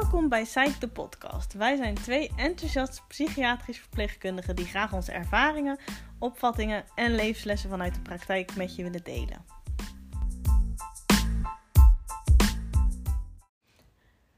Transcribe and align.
Welkom 0.00 0.28
bij 0.28 0.42
Psych 0.42 0.78
de 0.78 0.88
podcast. 0.88 1.52
Wij 1.52 1.76
zijn 1.76 1.94
twee 1.94 2.30
enthousiaste 2.36 3.02
psychiatrische 3.08 3.82
verpleegkundigen 3.82 4.56
die 4.56 4.64
graag 4.64 4.92
onze 4.92 5.12
ervaringen, 5.12 5.78
opvattingen 6.18 6.84
en 6.94 7.14
levenslessen 7.14 7.70
vanuit 7.70 7.94
de 7.94 8.00
praktijk 8.00 8.56
met 8.56 8.76
je 8.76 8.82
willen 8.82 9.04
delen. 9.04 9.44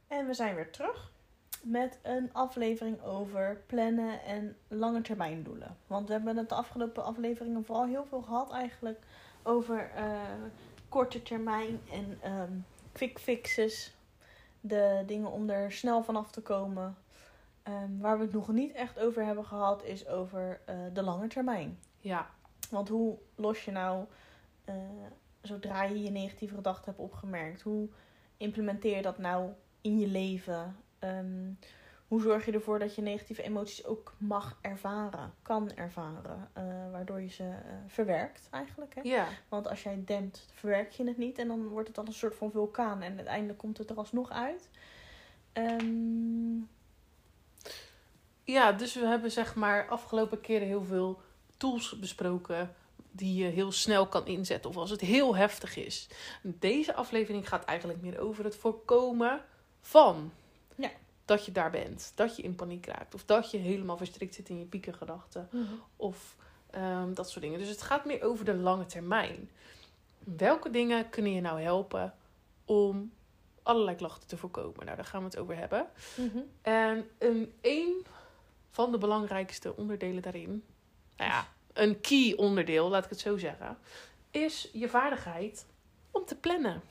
En 0.08 0.26
we 0.26 0.34
zijn 0.34 0.54
weer 0.54 0.70
terug 0.70 1.12
met 1.62 1.98
een 2.02 2.30
aflevering 2.32 3.02
over 3.02 3.62
plannen 3.66 4.22
en 4.22 4.56
lange 4.68 5.00
termijn 5.00 5.42
doelen. 5.42 5.76
Want 5.86 6.06
we 6.06 6.12
hebben 6.12 6.36
het 6.36 6.48
de 6.48 6.54
afgelopen 6.54 7.04
afleveringen 7.04 7.64
vooral 7.64 7.86
heel 7.86 8.06
veel 8.08 8.22
gehad 8.22 8.52
eigenlijk 8.52 8.98
over 9.42 9.90
eh, 9.94 10.20
korte 10.88 11.22
termijn 11.22 11.80
en 11.92 12.18
ehm, 12.22 12.52
quick 12.92 13.18
fixes. 13.18 13.95
De 14.66 15.02
dingen 15.06 15.30
om 15.30 15.50
er 15.50 15.72
snel 15.72 16.02
vanaf 16.02 16.30
te 16.30 16.40
komen. 16.40 16.96
Ehm, 17.62 17.98
waar 17.98 18.18
we 18.18 18.24
het 18.24 18.32
nog 18.32 18.48
niet 18.48 18.72
echt 18.72 18.98
over 18.98 19.24
hebben 19.24 19.44
gehad 19.44 19.84
is 19.84 20.06
over 20.08 20.60
eh, 20.64 20.76
de 20.92 21.02
lange 21.02 21.26
termijn. 21.26 21.78
Ja, 22.00 22.30
Want 22.70 22.88
hoe 22.88 23.18
los 23.34 23.64
je 23.64 23.70
nou, 23.70 24.04
eh, 24.64 24.74
zodra 25.42 25.82
je 25.82 26.02
je 26.02 26.10
negatieve 26.10 26.54
gedachten 26.54 26.84
hebt 26.84 26.98
opgemerkt, 26.98 27.62
hoe 27.62 27.88
implementeer 28.36 28.96
je 28.96 29.02
dat 29.02 29.18
nou 29.18 29.50
in 29.80 29.98
je 29.98 30.06
leven? 30.06 30.76
Ehm, 30.98 31.52
hoe 32.08 32.20
zorg 32.20 32.44
je 32.44 32.52
ervoor 32.52 32.78
dat 32.78 32.94
je 32.94 33.02
negatieve 33.02 33.42
emoties 33.42 33.84
ook 33.84 34.14
mag 34.18 34.58
ervaren, 34.60 35.34
kan 35.42 35.72
ervaren, 35.74 36.50
eh, 36.52 36.64
waardoor 36.90 37.20
je 37.20 37.28
ze 37.28 37.42
eh, 37.42 37.74
verwerkt 37.86 38.48
eigenlijk. 38.50 38.94
Hè? 38.94 39.00
ja. 39.00 39.28
Want 39.48 39.68
als 39.68 39.82
jij 39.82 40.02
dempt, 40.04 40.48
verwerk 40.52 40.92
je 40.92 41.04
het 41.04 41.18
niet 41.18 41.38
en 41.38 41.48
dan 41.48 41.66
wordt 41.66 41.88
het 41.88 41.98
al 41.98 42.06
een 42.06 42.12
soort 42.12 42.34
van 42.34 42.50
vulkaan 42.50 43.02
en 43.02 43.16
uiteindelijk 43.16 43.58
komt 43.58 43.78
het 43.78 43.90
er 43.90 43.96
alsnog 43.96 44.30
uit. 44.30 44.68
Ehm, 45.52 46.58
ja, 48.44 48.72
dus 48.72 48.94
we 48.94 49.06
hebben 49.06 49.30
zeg 49.30 49.54
maar 49.54 49.88
afgelopen 49.88 50.40
keren 50.40 50.66
heel 50.66 50.84
veel 50.84 51.20
tools 51.56 51.98
besproken 51.98 52.74
die 53.10 53.44
je 53.44 53.50
heel 53.50 53.72
snel 53.72 54.06
kan 54.06 54.26
inzetten 54.26 54.70
of 54.70 54.76
als 54.76 54.90
het 54.90 55.00
heel 55.00 55.36
heftig 55.36 55.76
is. 55.76 56.08
Deze 56.42 56.94
aflevering 56.94 57.48
gaat 57.48 57.64
eigenlijk 57.64 58.00
meer 58.00 58.18
over 58.18 58.44
het 58.44 58.56
voorkomen 58.56 59.44
van. 59.80 60.32
Dat 61.26 61.44
je 61.44 61.52
daar 61.52 61.70
bent, 61.70 62.12
dat 62.14 62.36
je 62.36 62.42
in 62.42 62.54
paniek 62.54 62.86
raakt 62.86 63.14
of 63.14 63.24
dat 63.24 63.50
je 63.50 63.58
helemaal 63.58 63.96
verstrikt 63.96 64.34
zit 64.34 64.48
in 64.48 64.58
je 64.58 64.64
piekengedachten 64.64 65.48
of 65.96 66.36
ehm, 66.70 67.14
dat 67.14 67.30
soort 67.30 67.44
dingen. 67.44 67.58
Dus 67.58 67.68
het 67.68 67.82
gaat 67.82 68.04
meer 68.04 68.22
over 68.22 68.44
de 68.44 68.54
lange 68.54 68.86
termijn. 68.86 69.50
Welke 70.18 70.70
dingen 70.70 71.10
kunnen 71.10 71.32
je 71.32 71.40
nou 71.40 71.60
helpen 71.60 72.14
om 72.64 73.12
allerlei 73.62 73.96
klachten 73.96 74.28
te 74.28 74.36
voorkomen? 74.36 74.84
Nou, 74.84 74.96
daar 74.96 75.04
gaan 75.04 75.20
we 75.20 75.26
het 75.26 75.38
over 75.38 75.56
hebben. 75.56 75.86
Mhm. 76.14 76.38
En 76.62 77.08
een, 77.18 77.52
een 77.60 78.06
van 78.70 78.90
de 78.90 78.98
belangrijkste 78.98 79.76
onderdelen 79.76 80.22
daarin, 80.22 80.64
nou 81.16 81.30
ja, 81.30 81.48
een 81.72 82.00
key 82.00 82.34
onderdeel, 82.36 82.88
laat 82.88 83.04
ik 83.04 83.10
het 83.10 83.20
zo 83.20 83.36
zeggen, 83.36 83.78
is 84.30 84.68
je 84.72 84.88
vaardigheid 84.88 85.66
om 86.10 86.24
te 86.24 86.36
plannen. 86.36 86.82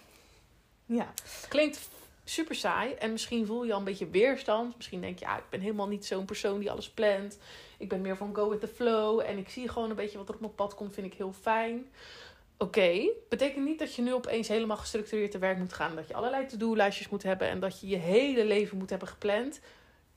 Ja. 0.85 1.13
Klinkt 1.47 1.89
super 2.25 2.55
saai 2.55 2.93
en 2.93 3.11
misschien 3.11 3.45
voel 3.45 3.63
je 3.63 3.71
al 3.71 3.77
een 3.77 3.83
beetje 3.83 4.09
weerstand. 4.09 4.75
Misschien 4.75 5.01
denk 5.01 5.19
je, 5.19 5.25
ja, 5.25 5.37
ik 5.37 5.49
ben 5.49 5.59
helemaal 5.59 5.87
niet 5.87 6.05
zo'n 6.05 6.25
persoon 6.25 6.59
die 6.59 6.71
alles 6.71 6.89
plant. 6.89 7.37
Ik 7.77 7.89
ben 7.89 8.01
meer 8.01 8.17
van 8.17 8.35
go 8.35 8.49
with 8.49 8.59
the 8.59 8.67
flow 8.67 9.19
en 9.19 9.37
ik 9.37 9.49
zie 9.49 9.69
gewoon 9.69 9.89
een 9.89 9.95
beetje 9.95 10.17
wat 10.17 10.27
er 10.27 10.33
op 10.33 10.39
mijn 10.39 10.55
pad 10.55 10.75
komt, 10.75 10.93
vind 10.93 11.07
ik 11.07 11.13
heel 11.13 11.33
fijn. 11.33 11.87
Oké, 12.57 13.09
betekent 13.29 13.65
niet 13.65 13.79
dat 13.79 13.95
je 13.95 14.01
nu 14.01 14.13
opeens 14.13 14.47
helemaal 14.47 14.77
gestructureerd 14.77 15.31
te 15.31 15.37
werk 15.37 15.57
moet 15.57 15.73
gaan. 15.73 15.95
Dat 15.95 16.07
je 16.07 16.13
allerlei 16.13 16.45
to-do-lijstjes 16.45 17.09
moet 17.09 17.23
hebben 17.23 17.47
en 17.47 17.59
dat 17.59 17.79
je 17.79 17.87
je 17.87 17.97
hele 17.97 18.45
leven 18.45 18.77
moet 18.77 18.89
hebben 18.89 19.07
gepland. 19.07 19.59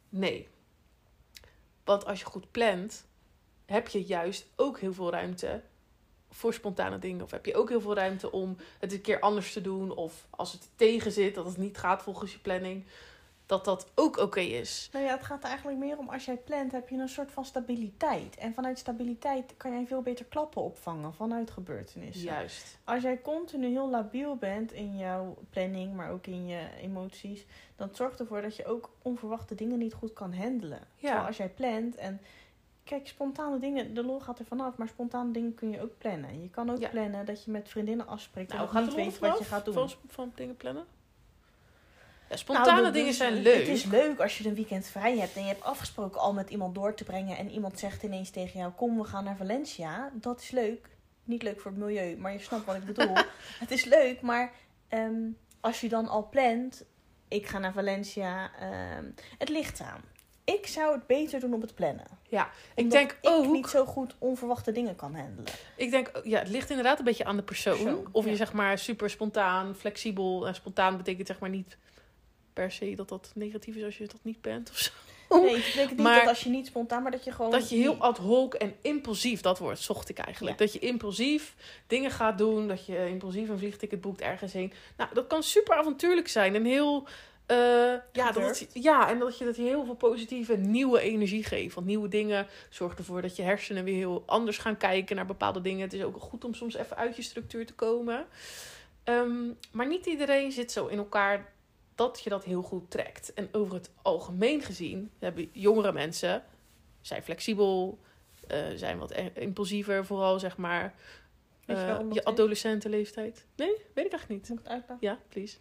Nee. 0.08 0.48
Want 1.84 2.06
als 2.06 2.18
je 2.18 2.24
goed 2.24 2.50
plant, 2.50 3.06
heb 3.66 3.88
je 3.88 4.04
juist 4.04 4.46
ook 4.56 4.78
heel 4.78 4.92
veel 4.92 5.10
ruimte 5.10 5.62
voor 6.30 6.54
spontane 6.54 6.98
dingen. 6.98 7.24
Of 7.24 7.30
heb 7.30 7.46
je 7.46 7.56
ook 7.56 7.68
heel 7.68 7.80
veel 7.80 7.94
ruimte 7.94 8.32
om 8.32 8.56
het 8.78 8.92
een 8.92 9.00
keer 9.00 9.20
anders 9.20 9.52
te 9.52 9.60
doen. 9.60 9.96
Of 9.96 10.26
als 10.30 10.52
het 10.52 10.68
tegen 10.76 11.12
zit, 11.12 11.34
dat 11.34 11.46
het 11.46 11.56
niet 11.56 11.78
gaat 11.78 12.02
volgens 12.02 12.32
je 12.32 12.38
planning, 12.38 12.84
dat 13.48 13.64
dat 13.64 13.86
ook 13.94 14.16
oké 14.16 14.40
is. 14.40 14.88
Nou 14.92 15.04
ja, 15.04 15.10
het 15.10 15.24
gaat 15.24 15.42
er 15.42 15.48
eigenlijk 15.48 15.78
meer 15.78 15.98
om 15.98 16.08
als 16.08 16.24
jij 16.24 16.36
plant, 16.36 16.72
heb 16.72 16.88
je 16.88 16.96
een 16.96 17.08
soort 17.08 17.30
van 17.30 17.44
stabiliteit. 17.44 18.36
En 18.36 18.54
vanuit 18.54 18.78
stabiliteit 18.78 19.54
kan 19.56 19.72
jij 19.72 19.86
veel 19.86 20.02
beter 20.02 20.24
klappen 20.24 20.62
opvangen 20.62 21.14
vanuit 21.14 21.50
gebeurtenissen. 21.50 22.24
Juist. 22.24 22.78
Als 22.84 23.02
jij 23.02 23.20
continu 23.20 23.68
heel 23.68 23.90
labiel 23.90 24.36
bent 24.36 24.72
in 24.72 24.96
jouw 24.96 25.36
planning, 25.50 25.94
maar 25.94 26.10
ook 26.10 26.26
in 26.26 26.46
je 26.46 26.68
emoties, 26.80 27.46
dan 27.76 27.88
zorgt 27.92 28.20
ervoor 28.20 28.42
dat 28.42 28.56
je 28.56 28.66
ook 28.66 28.90
onverwachte 29.02 29.54
dingen 29.54 29.78
niet 29.78 29.94
goed 29.94 30.12
kan 30.12 30.34
handelen. 30.34 30.80
Terwijl 31.00 31.26
als 31.26 31.36
jij 31.36 31.48
plant 31.50 31.96
en 31.96 32.20
kijk, 32.88 33.06
spontane 33.08 33.58
dingen, 33.58 33.94
de 33.94 34.04
lol 34.04 34.20
gaat 34.20 34.38
er 34.38 34.44
vanaf, 34.44 34.76
maar 34.76 34.88
spontane 34.88 35.32
dingen 35.32 35.54
kun 35.54 35.70
je 35.70 35.80
ook 35.82 35.98
plannen. 35.98 36.42
Je 36.42 36.50
kan 36.50 36.70
ook 36.70 36.78
Ja. 36.78 36.88
plannen 36.88 37.26
dat 37.26 37.44
je 37.44 37.50
met 37.50 37.68
vriendinnen 37.68 38.06
afspreekt 38.06 38.52
Nou, 38.52 38.62
en 38.62 38.68
gaat 38.68 38.86
niet 38.86 38.94
weet 38.94 39.18
wat 39.18 39.38
je 39.38 39.44
gaat 39.44 39.64
doen. 39.64 39.74
Van, 39.74 39.90
van 40.08 40.32
dingen 40.34 40.56
plannen? 40.56 40.84
Ja, 42.28 42.36
spontane 42.36 42.70
Nou, 42.70 42.82
dat 42.82 42.92
dingen 42.92 43.14
zijn 43.14 43.34
leuk. 43.42 43.58
Het 43.58 43.68
is 43.68 43.84
leuk 43.84 44.20
als 44.20 44.38
je 44.38 44.48
een 44.48 44.54
weekend 44.54 44.86
vrij 44.86 45.18
hebt 45.18 45.36
en 45.36 45.42
je 45.42 45.48
hebt 45.48 45.62
afgesproken 45.64 46.20
al 46.20 46.32
met 46.32 46.50
iemand 46.50 46.74
door 46.74 46.94
te 46.94 47.04
brengen 47.04 47.36
en 47.36 47.50
iemand 47.50 47.78
zegt 47.78 48.02
ineens 48.02 48.30
tegen 48.30 48.58
jou: 48.60 48.72
Kom, 48.72 48.98
we 48.98 49.04
gaan 49.04 49.24
naar 49.24 49.36
Valencia. 49.36 50.10
Dat 50.14 50.40
is 50.40 50.50
leuk. 50.50 50.88
Niet 51.24 51.42
leuk 51.42 51.60
voor 51.60 51.70
het 51.70 51.80
milieu, 51.80 52.16
maar 52.16 52.32
je 52.32 52.38
snapt 52.38 52.64
wat 52.64 52.76
ik 52.76 52.84
bedoel. 52.84 53.14
het 53.64 53.70
is 53.70 53.84
leuk, 53.84 54.20
maar 54.20 54.52
ehm, 54.88 55.30
als 55.60 55.80
je 55.80 55.88
dan 55.88 56.08
al 56.08 56.28
plant: 56.28 56.84
Ik 57.28 57.46
ga 57.46 57.58
naar 57.58 57.72
Valencia. 57.72 58.50
ehm, 58.60 59.04
het 59.38 59.48
ligt 59.48 59.80
aan. 59.80 60.00
Ik 60.56 60.66
zou 60.66 60.94
het 60.94 61.06
beter 61.06 61.40
doen 61.40 61.54
op 61.54 61.60
het 61.60 61.74
plannen. 61.74 62.06
Ja, 62.28 62.44
ik 62.74 62.82
Omdat 62.82 62.92
denk 62.98 63.10
ik 63.10 63.18
ook. 63.22 63.46
niet 63.52 63.66
zo 63.66 63.84
goed 63.84 64.14
onverwachte 64.18 64.72
dingen 64.72 64.96
kan 64.96 65.14
handelen. 65.14 65.52
Ik 65.76 65.90
denk, 65.90 66.20
ja, 66.24 66.38
het 66.38 66.48
ligt 66.48 66.70
inderdaad 66.70 66.98
een 66.98 67.04
beetje 67.04 67.24
aan 67.24 67.36
de 67.36 67.42
persoon. 67.42 67.82
Persoon, 67.82 68.08
of 68.12 68.24
je 68.24 68.30
ja. 68.30 68.36
zeg 68.36 68.52
maar 68.52 68.78
super 68.78 69.10
spontaan, 69.10 69.74
flexibel. 69.74 70.46
En 70.46 70.54
spontaan 70.54 70.96
betekent 70.96 71.26
zeg 71.26 71.38
maar 71.38 71.50
niet 71.50 71.76
per 72.52 72.72
se 72.72 72.94
dat 72.94 73.08
dat 73.08 73.30
negatief 73.34 73.74
is 73.76 73.84
als 73.84 73.98
je 73.98 74.06
dat 74.06 74.20
niet 74.22 74.40
bent 74.40 74.70
of 74.70 74.78
zo. 74.78 74.90
Nee, 75.30 75.54
het 75.54 75.64
betekent 75.64 75.90
niet 75.90 76.00
Maar- 76.00 76.18
dat 76.18 76.28
als 76.28 76.42
je 76.42 76.50
niet 76.50 76.66
spontaan, 76.66 77.02
maar 77.02 77.10
dat 77.10 77.24
je 77.24 77.32
gewoon. 77.32 77.50
Dat 77.50 77.68
je 77.68 77.76
heel 77.76 77.96
ad 77.98 78.18
hoc 78.18 78.54
en 78.54 78.74
impulsief, 78.82 79.40
dat 79.40 79.58
woord 79.58 79.78
zocht 79.78 80.08
ik 80.08 80.18
eigenlijk. 80.18 80.58
Ja. 80.58 80.64
Dat 80.64 80.74
je 80.74 80.78
impulsief 80.78 81.54
dingen 81.86 82.10
gaat 82.10 82.38
doen, 82.38 82.68
dat 82.68 82.86
je 82.86 83.08
impulsief 83.08 83.48
een 83.48 83.58
vliegticket 83.58 84.00
boekt 84.00 84.20
ergens 84.20 84.52
heen. 84.52 84.72
Nou, 84.96 85.14
dat 85.14 85.26
kan 85.26 85.42
super 85.42 85.76
avontuurlijk 85.76 86.28
zijn 86.28 86.54
en 86.54 86.64
heel... 86.64 87.06
eh, 87.48 87.94
ja, 88.12 88.32
dat 88.32 88.58
het, 88.58 88.70
ja, 88.72 89.08
en 89.08 89.18
dat 89.18 89.38
je 89.38 89.44
dat 89.44 89.56
heel 89.56 89.84
veel 89.84 89.94
positieve 89.94 90.56
nieuwe 90.56 91.00
energie 91.00 91.44
geeft. 91.44 91.74
Want 91.74 91.86
nieuwe 91.86 92.08
dingen 92.08 92.46
zorgen 92.70 92.98
ervoor 92.98 93.22
dat 93.22 93.36
je 93.36 93.42
hersenen 93.42 93.84
weer 93.84 93.96
heel 93.96 94.22
anders 94.26 94.58
gaan 94.58 94.76
kijken 94.76 95.16
naar 95.16 95.26
bepaalde 95.26 95.60
dingen. 95.60 95.80
Het 95.80 95.92
is 95.92 96.02
ook 96.02 96.20
goed 96.20 96.44
om 96.44 96.54
soms 96.54 96.74
even 96.74 96.96
uit 96.96 97.16
je 97.16 97.22
structuur 97.22 97.66
te 97.66 97.74
komen. 97.74 98.26
Ehm, 99.04 99.52
maar 99.70 99.86
niet 99.86 100.06
iedereen 100.06 100.52
zit 100.52 100.72
zo 100.72 100.86
in 100.86 100.98
elkaar 100.98 101.52
dat 101.94 102.20
je 102.24 102.30
dat 102.30 102.44
heel 102.44 102.62
goed 102.62 102.90
trekt. 102.90 103.34
En 103.34 103.48
over 103.52 103.74
het 103.74 103.90
algemeen 104.02 104.62
gezien 104.62 105.10
hebben 105.18 105.48
jongere 105.52 105.92
mensen 105.92 106.44
zijn 107.00 107.22
flexibel, 107.22 107.98
eh, 108.46 108.58
zijn 108.74 108.98
wat 108.98 109.10
e- 109.10 109.30
impulsiever, 109.34 110.06
vooral 110.06 110.38
zeg 110.38 110.56
maar. 110.56 110.94
Weet 111.64 111.76
je 111.76 111.82
eh, 111.84 112.12
je 112.12 112.24
adolescentenleeftijd. 112.24 113.44
Nee, 113.56 113.68
weet 113.94 114.04
ik 114.04 114.12
eigenlijk 114.12 114.28
niet. 114.28 114.48
Moet 114.48 114.58
ik 114.58 114.64
het 114.64 114.72
uitleggen? 114.72 115.08
Ja, 115.08 115.18
please. 115.28 115.56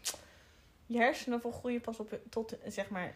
Je 0.87 0.97
hersenen 0.97 1.41
volgroeien 1.41 1.81
pas 1.81 1.99
op 1.99 2.19
tot 2.29 2.55
zeg 2.67 2.89
maar. 2.89 3.13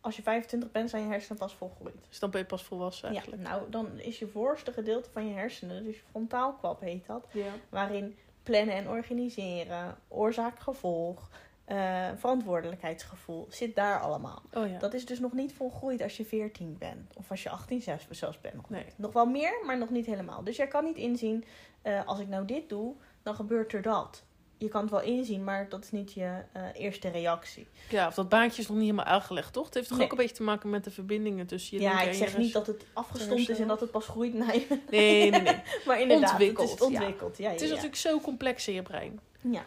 Als 0.00 0.16
je 0.16 0.22
25 0.22 0.70
bent, 0.70 0.90
zijn 0.90 1.02
je 1.02 1.08
hersenen 1.08 1.38
pas 1.38 1.54
volgroeid. 1.54 1.94
Dus 2.08 2.18
dan 2.18 2.30
ben 2.30 2.40
je 2.40 2.46
pas 2.46 2.64
volwassen 2.64 3.08
eigenlijk. 3.08 3.42
Ja, 3.42 3.48
nou, 3.48 3.70
dan 3.70 3.98
is 3.98 4.18
je 4.18 4.26
voorste 4.28 4.72
gedeelte 4.72 5.10
van 5.10 5.26
je 5.26 5.34
hersenen, 5.34 5.84
dus 5.84 5.96
je 5.96 6.02
frontaalkwab 6.10 6.80
heet 6.80 7.06
dat, 7.06 7.26
Ja. 7.32 7.46
waarin 7.68 8.16
plannen 8.42 8.74
en 8.74 8.88
organiseren, 8.88 9.98
oorzaak-gevolg, 10.08 11.28
eh, 11.64 12.08
verantwoordelijkheidsgevoel, 12.16 13.46
zit 13.50 13.74
daar 13.76 14.00
allemaal. 14.00 14.42
Oh 14.54 14.68
ja. 14.68 14.78
Dat 14.78 14.94
is 14.94 15.06
dus 15.06 15.18
nog 15.20 15.32
niet 15.32 15.52
volgroeid 15.54 16.02
als 16.02 16.16
je 16.16 16.24
14 16.24 16.76
bent, 16.78 17.16
of 17.16 17.30
als 17.30 17.42
je 17.42 17.50
18 17.50 17.82
zelfs, 17.82 18.40
bent. 18.40 18.54
Nog, 18.54 18.70
Nee. 18.70 18.84
nog 18.96 19.12
wel 19.12 19.26
meer, 19.26 19.62
maar 19.66 19.78
nog 19.78 19.90
niet 19.90 20.06
helemaal. 20.06 20.44
Dus 20.44 20.56
jij 20.56 20.66
kan 20.66 20.84
niet 20.84 20.96
inzien, 20.96 21.44
eh, 21.82 22.06
als 22.06 22.18
ik 22.20 22.28
nou 22.28 22.44
dit 22.44 22.68
doe, 22.68 22.94
dan 23.22 23.34
gebeurt 23.34 23.72
er 23.72 23.82
dat. 23.82 24.24
Je 24.60 24.68
kan 24.68 24.80
het 24.82 24.90
wel 24.90 25.00
inzien, 25.02 25.44
maar 25.44 25.68
dat 25.68 25.84
is 25.84 25.90
niet 25.90 26.12
je 26.12 26.42
eh, 26.52 26.62
eerste 26.74 27.08
reactie. 27.08 27.66
ja, 27.88 28.06
of 28.06 28.14
dat 28.14 28.28
baantje 28.28 28.62
is 28.62 28.68
nog 28.68 28.76
niet 28.76 28.90
helemaal 28.90 29.12
aangelegd, 29.14 29.52
toch? 29.52 29.64
Het 29.64 29.74
heeft 29.74 29.88
toch 29.88 29.96
Nee. 29.96 30.06
ook 30.06 30.12
een 30.12 30.18
beetje 30.18 30.34
te 30.36 30.42
maken 30.42 30.70
met 30.70 30.84
de 30.84 30.90
verbindingen 30.90 31.46
tussen 31.46 31.76
je 31.76 31.82
ja, 31.82 32.00
ik 32.02 32.14
zeg 32.14 32.36
niet 32.36 32.52
dat 32.52 32.66
het 32.66 32.84
afgestomd 32.92 33.48
is 33.48 33.58
en 33.58 33.68
dat 33.68 33.80
het 33.80 33.90
pas 33.90 34.06
groeit 34.06 34.34
naar 34.34 34.54
je. 34.54 34.66
Nee, 34.90 35.30
nee, 35.30 35.40
nee. 35.40 35.60
Maar 35.86 36.00
inderdaad, 36.00 36.30
Ontwikkeld, 36.30 36.70
het 36.70 36.80
is 36.80 36.86
ontwikkeld. 36.86 37.36
Ja. 37.38 37.44
Ja, 37.44 37.50
Het 37.50 37.60
is 37.60 37.68
ja. 37.68 37.74
natuurlijk 37.74 38.00
zo 38.00 38.20
complex 38.20 38.68
in 38.68 38.74
je 38.74 38.82
brein. 38.82 39.20
Ja. 39.40 39.64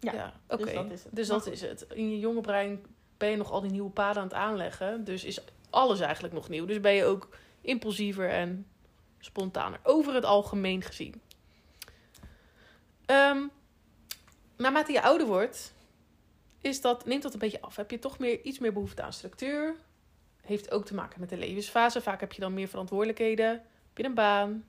Ja, 0.00 0.12
Ja, 0.12 0.32
oké. 0.48 0.64
dus 0.64 0.72
dat 0.74 0.90
is 0.92 1.02
het. 1.04 1.14
Dus 1.16 1.26
dat 1.28 1.46
is 1.46 1.60
het. 1.60 1.86
In 1.94 2.10
je 2.10 2.18
jonge 2.18 2.40
brein 2.40 2.84
ben 3.16 3.30
je 3.30 3.36
nog 3.36 3.50
al 3.50 3.60
die 3.60 3.70
nieuwe 3.70 3.90
paden 3.90 4.22
aan 4.22 4.28
het 4.28 4.36
aanleggen. 4.36 5.04
Dus 5.04 5.24
is 5.24 5.38
alles 5.70 6.00
eigenlijk 6.00 6.34
nog 6.34 6.48
nieuw. 6.48 6.64
Dus 6.66 6.80
ben 6.80 6.92
je 6.92 7.04
ook 7.04 7.28
impulsiever 7.60 8.28
en 8.30 8.66
spontaner. 9.18 9.78
Over 9.82 10.14
het 10.14 10.24
algemeen 10.24 10.82
gezien. 10.82 11.20
Ehm, 13.06 13.38
naarmate 14.60 14.92
je 14.92 15.02
ouder 15.02 15.26
wordt, 15.26 15.72
is 16.60 16.80
dat, 16.80 17.06
neemt 17.06 17.22
dat 17.22 17.32
een 17.32 17.38
beetje 17.38 17.60
af. 17.60 17.76
Heb 17.76 17.90
je 17.90 17.98
toch 17.98 18.18
meer, 18.18 18.40
iets 18.42 18.58
meer 18.58 18.72
behoefte 18.72 19.02
aan 19.02 19.12
structuur. 19.12 19.74
Heeft 20.40 20.70
ook 20.70 20.84
te 20.86 20.94
maken 20.94 21.20
met 21.20 21.28
de 21.28 21.36
levensfase. 21.36 22.00
Vaak 22.00 22.20
heb 22.20 22.32
je 22.32 22.40
dan 22.40 22.54
meer 22.54 22.68
verantwoordelijkheden. 22.68 23.48
Heb 23.48 23.96
je 23.98 24.04
een 24.04 24.14
baan? 24.14 24.64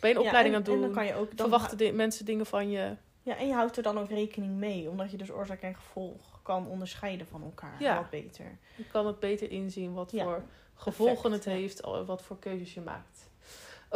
Ben 0.00 0.10
je 0.10 0.16
een 0.16 0.22
Ja, 0.22 0.26
opleiding 0.26 0.54
en, 0.54 0.60
aan 0.60 0.66
het 0.66 0.72
doen? 0.74 0.74
En 0.74 0.80
dan 0.80 0.92
kan 0.92 1.06
je 1.06 1.14
ook 1.14 1.36
dan 1.36 1.48
Verwachten 1.48 1.78
di- 1.78 1.92
mensen 1.92 2.24
dingen 2.24 2.46
van 2.46 2.70
je? 2.70 2.96
Ja, 3.22 3.36
en 3.36 3.46
je 3.48 3.54
houdt 3.54 3.76
er 3.76 3.82
dan 3.82 3.98
ook 3.98 4.08
rekening 4.08 4.52
mee, 4.56 4.90
omdat 4.90 5.10
je 5.10 5.16
dus 5.16 5.30
oorzaak 5.30 5.60
en 5.62 5.74
gevolg 5.76 6.40
kan 6.42 6.66
onderscheiden 6.68 7.26
van 7.26 7.42
elkaar. 7.42 7.82
Ja. 7.82 7.96
Wat 7.96 8.10
beter. 8.10 8.58
Je 8.76 8.84
kan 8.84 9.06
het 9.06 9.20
beter 9.20 9.50
inzien 9.50 9.92
wat 9.92 10.10
Ja, 10.10 10.24
voor 10.24 10.42
gevolgen 10.74 11.14
effect, 11.32 11.44
het 11.44 11.54
heeft, 11.54 11.80
wat 12.06 12.22
voor 12.22 12.38
keuzes 12.38 12.74
je 12.74 12.80
maakt. 12.80 13.28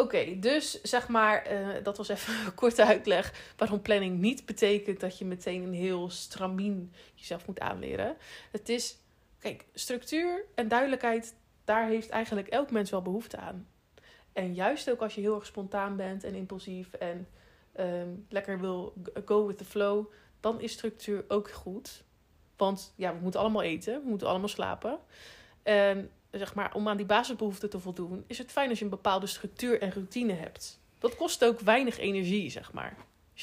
Oké, 0.00 0.38
dus 0.38 0.82
zeg 0.82 1.08
maar, 1.08 1.42
eh, 1.42 1.68
dat 1.82 1.96
was 1.96 2.08
even 2.08 2.34
een 2.46 2.54
korte 2.54 2.84
uitleg 2.84 3.52
waarom 3.56 3.82
planning 3.82 4.18
niet 4.18 4.46
betekent 4.46 5.00
dat 5.00 5.18
je 5.18 5.24
meteen 5.24 5.62
een 5.62 5.72
heel 5.72 6.10
stramien 6.10 6.92
jezelf 7.14 7.46
moet 7.46 7.60
aanleren. 7.60 8.16
Het 8.50 8.68
is, 8.68 8.96
kijk, 9.38 9.64
structuur 9.74 10.44
en 10.54 10.68
duidelijkheid, 10.68 11.34
daar 11.64 11.86
heeft 11.86 12.08
eigenlijk 12.08 12.48
elk 12.48 12.70
mens 12.70 12.90
wel 12.90 13.02
behoefte 13.02 13.36
aan. 13.36 13.68
En 14.32 14.54
juist 14.54 14.90
ook 14.90 15.00
als 15.00 15.14
je 15.14 15.20
heel 15.20 15.34
erg 15.34 15.46
spontaan 15.46 15.96
bent 15.96 16.24
en 16.24 16.34
impulsief 16.34 16.92
en 16.92 17.28
ehm, 17.72 18.08
lekker 18.28 18.60
wil 18.60 18.94
go 19.24 19.46
with 19.46 19.58
the 19.58 19.64
flow, 19.64 20.12
dan 20.40 20.60
is 20.60 20.72
structuur 20.72 21.24
ook 21.28 21.50
goed. 21.50 22.04
Want 22.56 22.92
ja, 22.96 23.14
we 23.14 23.20
moeten 23.22 23.40
allemaal 23.40 23.62
eten, 23.62 24.02
we 24.02 24.08
moeten 24.08 24.28
allemaal 24.28 24.48
slapen. 24.48 24.98
En 25.62 26.10
zeg 26.30 26.54
maar, 26.54 26.74
om 26.74 26.88
aan 26.88 26.96
die 26.96 27.06
basisbehoeften 27.06 27.70
te 27.70 27.80
voldoen, 27.80 28.24
is 28.26 28.38
het 28.38 28.52
fijn 28.52 28.68
als 28.68 28.78
je 28.78 28.84
een 28.84 28.90
bepaalde 28.90 29.26
structuur 29.26 29.80
en 29.80 29.92
routine 29.92 30.32
hebt. 30.32 30.80
Dat 30.98 31.16
kost 31.16 31.44
ook 31.44 31.60
weinig 31.60 31.98
energie, 31.98 32.50
zeg 32.50 32.72
maar. 32.72 32.96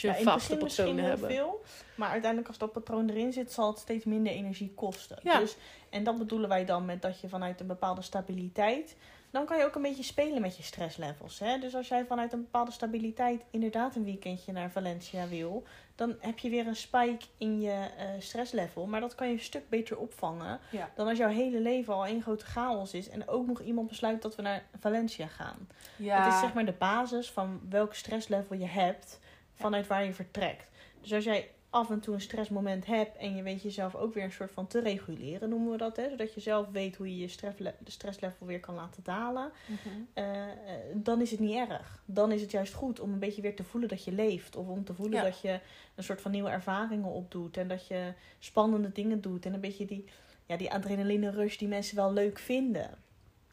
Als 0.04 0.16
je 0.18 0.24
Ja, 0.26 0.32
het 0.32 0.42
vaste 0.68 0.84
heel 0.84 0.98
hebt. 0.98 1.26
veel, 1.26 1.62
maar 1.96 2.10
uiteindelijk 2.10 2.48
als 2.50 2.58
dat 2.58 2.72
patroon 2.72 3.10
erin 3.10 3.34
zit, 3.34 3.52
zal 3.52 3.68
het 3.70 3.80
steeds 3.80 4.06
minder 4.06 4.34
energie 4.34 4.72
kosten. 4.76 5.20
Ja. 5.24 5.40
Dus, 5.40 5.56
en 5.90 6.04
dat 6.04 6.18
bedoelen 6.18 6.50
wij 6.50 6.66
dan 6.66 6.86
met 6.86 7.02
dat 7.02 7.20
je 7.22 7.30
vanuit 7.30 7.60
een 7.60 7.68
bepaalde 7.68 8.02
stabiliteit, 8.02 8.96
dan 9.32 9.46
kan 9.46 9.58
je 9.58 9.66
ook 9.66 9.76
een 9.76 9.82
beetje 9.82 10.04
spelen 10.04 10.42
met 10.42 10.58
je 10.58 10.64
stresslevels. 10.64 11.40
Hè? 11.40 11.58
Dus 11.60 11.76
als 11.76 11.88
jij 11.88 12.06
vanuit 12.06 12.34
een 12.34 12.42
bepaalde 12.42 12.72
stabiliteit 12.72 13.42
inderdaad 13.52 13.96
een 13.96 14.04
weekendje 14.04 14.52
naar 14.52 14.72
Valencia 14.72 15.28
wil, 15.28 15.64
dan 15.96 16.16
heb 16.20 16.40
je 16.40 16.50
weer 16.50 16.68
een 16.68 16.76
spike 16.76 17.26
in 17.38 17.62
je 17.62 17.72
eh, 17.98 18.08
stresslevel. 18.20 18.86
Maar 18.86 19.00
dat 19.02 19.16
kan 19.16 19.28
je 19.28 19.34
een 19.34 19.40
stuk 19.40 19.70
beter 19.70 19.98
opvangen 19.98 20.60
Ja. 20.72 20.92
dan 20.96 21.08
als 21.08 21.18
jouw 21.18 21.30
hele 21.30 21.60
leven 21.60 21.94
al 21.94 22.06
één 22.06 22.22
grote 22.22 22.46
chaos 22.46 22.94
is 22.94 23.10
en 23.10 23.28
ook 23.28 23.48
nog 23.48 23.62
iemand 23.62 23.88
besluit 23.88 24.22
dat 24.22 24.36
we 24.36 24.42
naar 24.42 24.64
Valencia 24.80 25.28
gaan. 25.28 25.68
Ja. 25.96 26.24
Het 26.24 26.34
is 26.34 26.40
zeg 26.40 26.54
maar 26.54 26.66
de 26.66 26.72
basis 26.80 27.32
van 27.32 27.62
welk 27.70 27.94
stresslevel 27.94 28.56
je 28.56 28.66
hebt 28.68 29.20
vanuit 29.58 29.88
waar 29.88 30.06
je 30.06 30.14
vertrekt. 30.14 30.68
Dus 31.02 31.14
als 31.14 31.24
jij 31.24 31.50
af 31.70 31.90
en 31.90 32.00
toe 32.00 32.14
een 32.14 32.22
stressmoment 32.22 32.86
hebt 32.86 33.18
en 33.18 33.36
je 33.36 33.44
weet 33.44 33.62
jezelf 33.62 33.96
ook 33.96 34.14
weer 34.14 34.24
een 34.24 34.32
soort 34.32 34.52
van 34.52 34.68
te 34.68 34.80
reguleren, 34.82 35.50
noemen 35.50 35.72
we 35.72 35.78
dat, 35.78 35.96
hè? 35.96 36.10
zodat 36.10 36.34
je 36.34 36.40
zelf 36.40 36.68
weet 36.72 36.96
hoe 36.96 37.10
je 37.10 37.18
je 37.18 37.28
stressle- 37.28 37.76
stresslevel 37.86 38.48
weer 38.48 38.60
kan 38.60 38.76
laten 38.76 39.04
dalen, 39.04 39.52
Mhm. 39.68 39.96
eh, 40.14 40.46
dan 40.94 41.22
is 41.22 41.32
het 41.32 41.40
niet 41.40 41.56
erg. 41.70 42.02
Dan 42.06 42.32
is 42.32 42.42
het 42.42 42.52
juist 42.52 42.74
goed 42.74 43.00
om 43.00 43.14
een 43.14 43.20
beetje 43.20 43.42
weer 43.42 43.56
te 43.56 43.64
voelen 43.64 43.90
dat 43.90 44.04
je 44.04 44.12
leeft. 44.12 44.56
Of 44.56 44.68
om 44.68 44.84
te 44.84 44.94
voelen 44.94 45.18
Ja. 45.18 45.24
dat 45.24 45.42
je 45.42 45.60
een 45.96 46.04
soort 46.04 46.22
van 46.22 46.32
nieuwe 46.32 46.50
ervaringen 46.50 47.10
opdoet 47.12 47.58
en 47.58 47.68
dat 47.68 47.88
je 47.88 48.14
spannende 48.40 48.92
dingen 48.92 49.22
doet 49.22 49.46
en 49.46 49.54
een 49.54 49.60
beetje 49.60 49.86
die, 49.86 50.06
ja, 50.46 50.58
die 50.58 50.72
adrenaline 50.72 51.30
rush 51.32 51.58
die 51.58 51.68
mensen 51.68 51.96
wel 51.96 52.14
leuk 52.14 52.40
vinden. 52.40 52.90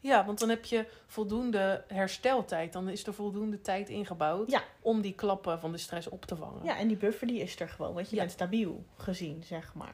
Ja, 0.05 0.25
want 0.25 0.39
dan 0.39 0.49
heb 0.49 0.65
je 0.65 0.85
voldoende 1.07 1.83
hersteltijd. 1.87 2.73
Dan 2.73 2.89
is 2.89 3.07
er 3.07 3.13
voldoende 3.13 3.61
tijd 3.61 3.89
ingebouwd 3.89 4.51
Ja. 4.51 4.61
om 4.81 5.01
die 5.01 5.13
klappen 5.13 5.59
van 5.59 5.71
de 5.71 5.77
stress 5.77 6.07
op 6.09 6.25
te 6.25 6.35
vangen. 6.35 6.63
Ja, 6.63 6.77
en 6.77 6.87
die 6.87 6.97
buffer 6.97 7.27
die 7.27 7.39
is 7.41 7.59
er 7.59 7.69
gewoon, 7.69 7.93
want 7.93 8.09
je 8.09 8.15
Ja. 8.15 8.21
bent 8.21 8.33
stabiel 8.33 8.85
gezien, 8.97 9.43
zeg 9.43 9.73
maar. 9.73 9.91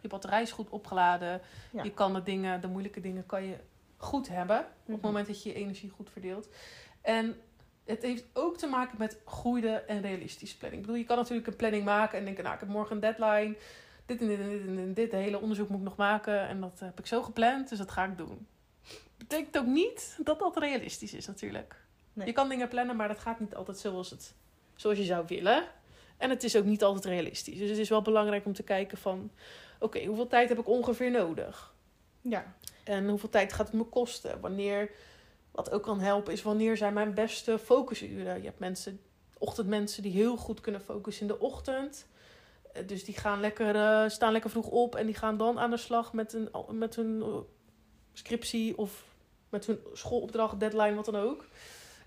Je 0.00 0.08
batterij 0.08 0.42
is 0.42 0.52
goed 0.52 0.68
opgeladen. 0.70 1.40
Ja. 1.72 1.82
Je 1.82 1.90
kan 1.94 2.12
de 2.14 2.22
dingen, 2.22 2.60
de 2.60 2.68
moeilijke 2.68 3.00
dingen, 3.00 3.26
kan 3.26 3.44
je 3.44 3.56
goed 3.96 4.28
hebben. 4.28 4.58
Op 4.58 4.64
Mhm. 4.84 4.92
het 4.92 5.02
moment 5.02 5.26
dat 5.26 5.42
je 5.42 5.48
je 5.48 5.54
energie 5.54 5.90
goed 5.90 6.10
verdeelt. 6.10 6.48
En 7.00 7.36
het 7.84 8.02
heeft 8.02 8.24
ook 8.32 8.56
te 8.56 8.66
maken 8.66 8.98
met 8.98 9.20
goede 9.24 9.68
en 9.70 10.00
realistische 10.00 10.58
planning. 10.58 10.80
Ik 10.82 10.86
bedoel, 10.86 11.02
je 11.02 11.08
kan 11.08 11.16
natuurlijk 11.16 11.46
een 11.46 11.56
planning 11.56 11.84
maken 11.84 12.18
en 12.18 12.24
denken, 12.24 12.42
nou, 12.42 12.54
ik 12.54 12.60
heb 12.60 12.68
morgen 12.68 12.94
een 12.94 13.00
deadline. 13.02 13.56
Dit 14.06 14.20
en 14.20 14.26
dit 14.28 14.38
en 14.40 14.48
dit 14.48 14.60
en 14.60 14.66
dit, 14.76 14.84
en 14.84 14.94
dit. 14.94 15.10
De 15.10 15.16
hele 15.16 15.40
onderzoek 15.40 15.68
moet 15.68 15.78
ik 15.78 15.84
nog 15.84 15.96
maken. 15.96 16.48
En 16.48 16.60
dat 16.60 16.80
heb 16.80 16.98
ik 16.98 17.06
zo 17.06 17.22
gepland, 17.22 17.68
dus 17.68 17.78
dat 17.78 17.90
ga 17.90 18.04
ik 18.04 18.16
doen. 18.18 18.46
Betekent 19.18 19.58
ook 19.58 19.66
niet 19.66 20.18
dat 20.22 20.38
dat 20.38 20.56
realistisch 20.56 21.14
is 21.14 21.26
natuurlijk. 21.26 21.84
Nee. 22.12 22.26
Je 22.26 22.32
kan 22.32 22.48
dingen 22.48 22.68
plannen, 22.68 22.96
maar 22.96 23.08
dat 23.08 23.18
gaat 23.18 23.40
niet 23.40 23.54
altijd 23.54 23.78
zoals, 23.78 24.10
het, 24.10 24.34
zoals 24.74 24.98
je 24.98 25.04
zou 25.04 25.24
willen. 25.26 25.64
En 26.16 26.30
het 26.30 26.44
is 26.44 26.56
ook 26.56 26.64
niet 26.64 26.82
altijd 26.82 27.04
realistisch. 27.04 27.58
Dus 27.58 27.68
het 27.70 27.78
is 27.78 27.88
wel 27.88 28.02
belangrijk 28.02 28.46
om 28.46 28.52
te 28.52 28.62
kijken 28.62 28.98
van... 28.98 29.30
Oké, 29.80 30.04
hoeveel 30.04 30.26
tijd 30.26 30.48
heb 30.48 30.58
ik 30.58 30.68
ongeveer 30.68 31.10
nodig? 31.10 31.74
Ja. 32.20 32.54
En 32.84 33.08
hoeveel 33.08 33.28
tijd 33.28 33.52
gaat 33.52 33.66
het 33.66 33.76
me 33.76 33.84
kosten? 33.84 34.40
Wanneer, 34.40 34.90
wat 35.50 35.70
ook 35.70 35.82
kan 35.82 36.00
helpen, 36.00 36.32
is 36.32 36.42
wanneer 36.42 36.76
zijn 36.76 36.92
mijn 36.92 37.14
beste 37.14 37.58
focusuren? 37.58 38.38
Je 38.38 38.46
hebt 38.46 38.58
mensen, 38.58 39.00
ochtendmensen 39.38 40.02
die 40.02 40.12
heel 40.12 40.36
goed 40.36 40.60
kunnen 40.60 40.80
focussen 40.80 41.22
in 41.22 41.32
de 41.32 41.40
ochtend. 41.40 42.06
Eh, 42.72 42.86
Dus 42.86 43.04
die 43.04 43.18
gaan 43.18 43.40
lekker, 43.40 43.74
eh, 43.76 44.08
staan 44.08 44.32
lekker 44.32 44.50
vroeg 44.50 44.68
op 44.68 44.94
en 44.94 45.06
die 45.06 45.14
gaan 45.14 45.36
dan 45.36 45.58
aan 45.58 45.70
de 45.70 45.76
slag 45.76 46.12
met, 46.12 46.32
een, 46.32 46.50
met 46.70 46.96
hun 46.96 47.22
eh, 47.22 47.36
scriptie 48.12 48.78
of 48.78 49.07
met 49.48 49.66
hun 49.66 49.78
schoolopdracht, 49.92 50.60
deadline, 50.60 50.94
wat 50.94 51.04
dan 51.04 51.16
ook. 51.16 51.44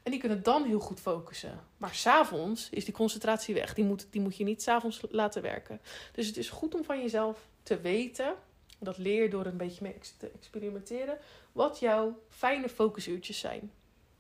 En 0.04 0.12
die 0.12 0.20
kunnen 0.20 0.44
dan 0.44 0.64
heel 0.64 0.80
goed 0.80 1.00
focussen. 1.00 1.60
Maar 1.78 1.94
s'avonds 1.94 2.70
is 2.70 2.86
die 2.86 2.94
concentratie 2.94 3.54
weg. 3.54 3.74
Die 3.74 3.86
moet, 3.86 4.08
die 4.10 4.22
moet 4.22 4.38
je 4.38 4.44
niet 4.44 4.62
s'avonds 4.62 5.02
laten 5.10 5.42
werken. 5.42 5.82
Dus 6.12 6.28
het 6.28 6.38
is 6.38 6.50
goed 6.50 6.76
om 6.76 6.84
van 6.84 7.02
jezelf 7.02 7.48
te 7.64 7.82
weten 7.82 8.36
dat 8.80 8.98
leer 8.98 9.24
je 9.24 9.30
door 9.30 9.46
een 9.46 9.58
beetje 9.58 9.84
mee 9.84 9.96
te 10.18 10.32
experimenteren. 10.36 11.18
Wat 11.52 11.80
jouw 11.80 12.20
fijne 12.30 12.70
focusuurtjes 12.70 13.40
zijn. 13.40 13.72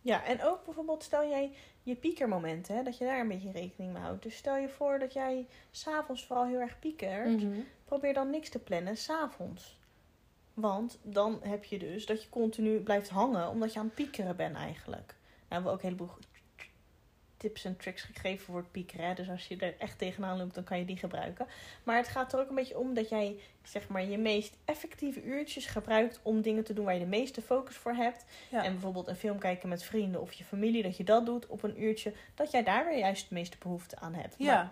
Ja, 0.01 0.25
en 0.25 0.43
ook 0.43 0.65
bijvoorbeeld 0.65 1.03
stel 1.03 1.29
jij 1.29 1.51
je 1.83 1.95
piekermomenten, 1.95 2.75
hè, 2.75 2.83
dat 2.83 2.97
je 2.97 3.05
daar 3.05 3.19
een 3.19 3.27
beetje 3.27 3.51
rekening 3.51 3.93
mee 3.93 4.01
houdt. 4.01 4.23
Dus 4.23 4.35
stel 4.35 4.55
je 4.55 4.69
voor 4.69 4.99
dat 4.99 5.13
jij 5.13 5.47
s'avonds 5.71 6.25
vooral 6.25 6.45
heel 6.45 6.59
erg 6.59 6.79
piekert. 6.79 7.43
Probeer 7.85 8.13
dan 8.13 8.29
niks 8.29 8.49
te 8.49 8.59
plannen 8.59 8.97
s'avonds. 8.97 9.79
Want 10.53 10.97
dan 11.01 11.39
heb 11.43 11.63
je 11.63 11.79
dus 11.79 12.05
dat 12.05 12.23
je 12.23 12.29
continu 12.29 12.79
blijft 12.79 13.09
hangen 13.09 13.49
omdat 13.49 13.73
je 13.73 13.79
aan 13.79 13.85
het 13.85 13.95
piekeren 13.95 14.35
bent 14.35 14.55
eigenlijk. 14.55 15.07
Nou 15.07 15.63
hebben 15.63 15.71
we 15.71 15.77
ook 15.77 15.83
een 15.83 15.89
heleboel 15.89 16.17
tips 17.41 17.65
en 17.65 17.77
tricks 17.77 18.01
gegeven 18.01 18.45
voor 18.45 18.57
het 18.57 18.71
piekeren. 18.71 19.05
hè. 19.05 19.13
Dus 19.13 19.29
als 19.29 19.47
je 19.47 19.57
er 19.57 19.75
echt 19.77 19.97
tegenaan 19.97 20.37
loopt, 20.37 20.55
dan 20.55 20.63
kan 20.63 20.79
je 20.79 20.85
die 20.85 20.97
gebruiken. 20.97 21.47
Maar 21.83 21.97
het 21.97 22.07
gaat 22.07 22.33
er 22.33 22.39
ook 22.39 22.49
een 22.49 22.55
beetje 22.55 22.77
om 22.79 22.93
dat 22.93 23.09
jij 23.09 23.39
zeg 23.63 23.87
maar 23.87 24.05
je 24.05 24.17
meest 24.17 24.57
effectieve 24.65 25.23
uurtjes 25.23 25.65
gebruikt 25.65 26.19
om 26.23 26.41
dingen 26.41 26.63
te 26.63 26.73
doen 26.73 26.85
waar 26.85 26.93
je 26.93 26.99
de 26.99 27.05
meeste 27.05 27.41
focus 27.41 27.75
voor 27.75 27.93
hebt. 27.93 28.25
Ja. 28.49 28.63
En 28.63 28.71
bijvoorbeeld 28.71 29.07
een 29.07 29.15
film 29.15 29.39
kijken 29.39 29.69
met 29.69 29.83
vrienden 29.83 30.21
of 30.21 30.33
je 30.33 30.43
familie, 30.43 30.83
dat 30.83 30.97
je 30.97 31.03
dat 31.03 31.25
doet 31.25 31.47
op 31.47 31.63
een 31.63 31.83
uurtje, 31.83 32.13
dat 32.35 32.51
jij 32.51 32.63
daar 32.63 32.85
weer 32.85 32.97
juist 32.97 33.29
de 33.29 33.35
meeste 33.35 33.57
behoefte 33.59 33.99
aan 33.99 34.13
hebt. 34.13 34.39
Maar 34.39 34.47
Ja, 34.47 34.71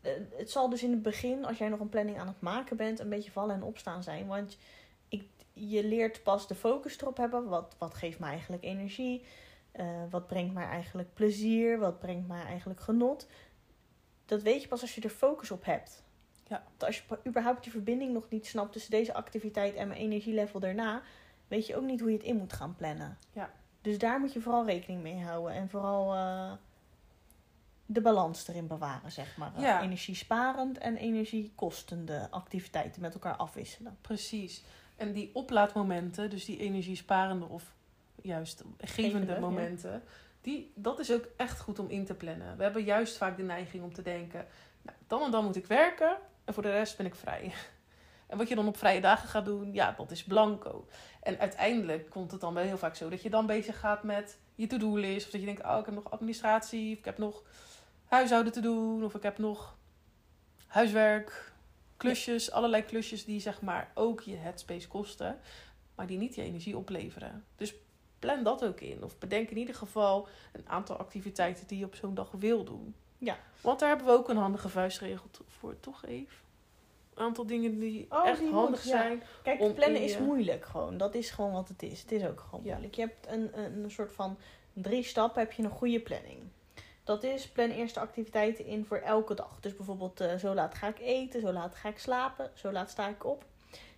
eh, 0.00 0.12
het 0.36 0.50
zal 0.50 0.68
dus 0.68 0.82
in 0.82 0.90
het 0.90 1.02
begin, 1.02 1.44
als 1.44 1.58
jij 1.58 1.68
nog 1.68 1.80
een 1.80 1.88
planning 1.88 2.18
aan 2.18 2.26
het 2.26 2.40
maken 2.40 2.76
bent, 2.76 2.98
een 2.98 3.08
beetje 3.08 3.30
vallen 3.30 3.54
en 3.54 3.62
opstaan 3.62 4.02
zijn. 4.02 4.26
Want 4.26 4.56
je 5.68 5.84
leert 5.84 6.22
pas 6.22 6.46
de 6.46 6.54
focus 6.54 7.00
erop 7.00 7.16
hebben. 7.16 7.48
Wat, 7.48 7.74
wat 7.78 7.94
geeft 7.94 8.18
me 8.18 8.26
eigenlijk 8.26 8.64
energie? 8.64 9.24
Eh, 9.72 9.86
wat 10.10 10.26
brengt 10.26 10.54
mij 10.54 10.66
eigenlijk 10.66 11.14
plezier? 11.14 11.78
Wat 11.78 11.98
brengt 11.98 12.28
mij 12.28 12.42
eigenlijk 12.42 12.80
genot? 12.80 13.26
Dat 14.24 14.42
weet 14.42 14.62
je 14.62 14.68
pas 14.68 14.80
als 14.80 14.94
je 14.94 15.00
er 15.00 15.10
focus 15.10 15.50
op 15.50 15.64
hebt. 15.64 16.02
Ja. 16.46 16.62
Want 16.68 16.84
Als 16.84 16.96
je 16.96 17.18
überhaupt 17.26 17.64
je 17.64 17.70
verbinding 17.70 18.12
nog 18.12 18.28
niet 18.28 18.46
snapt 18.46 18.72
tussen 18.72 18.90
deze 18.90 19.14
activiteit 19.14 19.74
en 19.74 19.88
mijn 19.88 20.00
energielevel 20.00 20.60
daarna, 20.60 21.02
weet 21.48 21.66
je 21.66 21.76
ook 21.76 21.84
niet 21.84 22.00
hoe 22.00 22.10
je 22.10 22.16
het 22.16 22.26
in 22.26 22.36
moet 22.36 22.52
gaan 22.52 22.76
plannen. 22.76 23.18
Ja. 23.32 23.50
Dus 23.80 23.98
daar 23.98 24.20
moet 24.20 24.32
je 24.32 24.40
vooral 24.40 24.66
rekening 24.66 25.02
mee 25.02 25.22
houden. 25.22 25.52
En 25.52 25.68
vooral 25.68 26.14
eh, 26.14 26.52
de 27.86 28.00
balans 28.00 28.48
erin 28.48 28.66
bewaren, 28.66 29.12
zeg 29.12 29.36
maar. 29.36 29.60
Ja. 29.60 29.82
Energiesparend 29.82 30.78
en 30.78 30.96
energiekostende 30.96 32.28
activiteiten 32.30 33.00
met 33.00 33.14
elkaar 33.14 33.36
afwisselen. 33.36 33.98
precies. 34.00 34.64
En 35.00 35.12
die 35.12 35.30
oplaadmomenten, 35.32 36.30
dus 36.30 36.44
die 36.44 36.58
energiesparende 36.58 37.46
of 37.46 37.74
juist 38.22 38.64
gevende 38.78 38.86
Gevende, 38.86 39.32
ja. 39.32 39.38
momenten, 39.38 40.02
die, 40.40 40.72
dat 40.74 40.98
is 40.98 41.12
ook 41.12 41.28
echt 41.36 41.60
goed 41.60 41.78
om 41.78 41.88
in 41.88 42.04
te 42.04 42.14
plannen. 42.14 42.56
We 42.56 42.62
hebben 42.62 42.84
juist 42.84 43.16
vaak 43.16 43.36
de 43.36 43.42
neiging 43.42 43.82
om 43.82 43.92
te 43.92 44.02
denken, 44.02 44.46
nou, 44.82 44.96
dan 45.06 45.22
en 45.22 45.30
dan 45.30 45.44
moet 45.44 45.56
ik 45.56 45.66
werken 45.66 46.16
en 46.44 46.54
voor 46.54 46.62
de 46.62 46.70
rest 46.70 46.96
ben 46.96 47.06
ik 47.06 47.14
vrij. 47.14 47.52
En 48.26 48.38
wat 48.38 48.48
je 48.48 48.54
dan 48.54 48.68
op 48.68 48.76
vrije 48.76 49.00
dagen 49.00 49.28
gaat 49.28 49.44
doen, 49.44 49.72
ja, 49.72 49.94
dat 49.96 50.10
is 50.10 50.24
blanco. 50.24 50.88
En 51.22 51.38
uiteindelijk 51.38 52.10
komt 52.10 52.30
het 52.30 52.40
dan 52.40 52.54
wel 52.54 52.64
heel 52.64 52.78
vaak 52.78 52.94
zo 52.96 53.08
dat 53.08 53.22
je 53.22 53.30
dan 53.30 53.46
bezig 53.46 53.78
gaat 53.78 54.02
met 54.02 54.38
je 54.54 54.66
to-do-list. 54.66 55.26
Of 55.26 55.32
dat 55.32 55.40
je 55.40 55.46
denkt, 55.46 55.64
oh, 55.64 55.78
ik 55.78 55.84
heb 55.84 55.94
nog 55.94 56.10
administratie, 56.10 56.92
of 56.92 56.98
ik 56.98 57.04
heb 57.04 57.18
nog 57.18 57.42
huishouden 58.04 58.52
te 58.52 58.60
doen, 58.60 59.04
of 59.04 59.14
ik 59.14 59.22
heb 59.22 59.38
nog 59.38 59.76
huiswerk, 60.66 61.52
klusjes, 62.00 62.50
allerlei 62.50 62.82
klusjes 62.84 63.24
die 63.24 63.40
zeg 63.40 63.60
maar 63.60 63.90
ook 63.94 64.20
je 64.20 64.36
headspace 64.36 64.88
kosten, 64.88 65.38
maar 65.94 66.06
die 66.06 66.18
niet 66.18 66.34
je 66.34 66.42
energie 66.42 66.76
opleveren. 66.76 67.44
Dus 67.56 67.74
plan 68.18 68.42
dat 68.42 68.64
ook 68.64 68.80
in. 68.80 69.04
Of 69.04 69.18
bedenk 69.18 69.50
in 69.50 69.56
ieder 69.58 69.74
geval 69.74 70.28
een 70.52 70.68
aantal 70.68 70.96
activiteiten 70.96 71.66
die 71.66 71.78
je 71.78 71.84
op 71.84 71.94
zo'n 71.94 72.14
dag 72.14 72.30
wil 72.38 72.64
doen. 72.64 72.94
Ja. 73.18 73.38
Want 73.60 73.78
daar 73.80 73.88
hebben 73.88 74.06
we 74.06 74.12
ook 74.12 74.28
een 74.28 74.36
handige 74.36 74.68
vuistregel 74.68 75.26
voor, 75.46 75.80
toch 75.80 76.04
Eve? 76.06 76.34
Een 77.14 77.24
aantal 77.24 77.46
dingen 77.46 77.78
die 77.78 78.06
Oh, 78.08 78.26
echt 78.28 78.38
die 78.38 78.48
moet, 78.48 78.60
handig 78.62 78.84
ja. 78.84 78.90
zijn. 78.90 79.22
Kijk, 79.42 79.60
Om 79.60 79.74
plannen 79.74 80.02
is 80.02 80.18
moeilijk 80.18 80.64
gewoon. 80.64 80.96
Dat 80.96 81.14
is 81.14 81.30
gewoon 81.30 81.52
wat 81.52 81.68
het 81.68 81.82
is. 81.82 82.00
Het 82.02 82.12
is 82.12 82.24
ook 82.24 82.40
gewoon 82.40 82.64
Ja. 82.64 82.70
moeilijk. 82.70 82.94
Je 82.94 83.00
hebt 83.00 83.26
een, 83.26 83.58
een, 83.58 83.84
een 83.84 83.90
soort 83.90 84.12
van 84.12 84.38
drie 84.72 85.02
stappen, 85.02 85.42
heb 85.42 85.52
je 85.52 85.62
een 85.62 85.70
goede 85.70 86.00
planning. 86.00 86.38
Dat 87.10 87.22
is, 87.22 87.48
plan 87.48 87.70
eerst 87.70 87.94
de 87.94 88.00
activiteiten 88.00 88.66
in 88.66 88.84
voor 88.84 88.96
elke 88.96 89.34
dag. 89.34 89.60
Dus 89.60 89.76
bijvoorbeeld, 89.76 90.20
eh, 90.20 90.34
zo 90.34 90.54
laat 90.54 90.74
ga 90.74 90.88
ik 90.88 90.98
eten, 90.98 91.40
zo 91.40 91.52
laat 91.52 91.74
ga 91.74 91.88
ik 91.88 91.98
slapen, 91.98 92.50
zo 92.54 92.72
laat 92.72 92.90
sta 92.90 93.08
ik 93.08 93.24
op. 93.24 93.44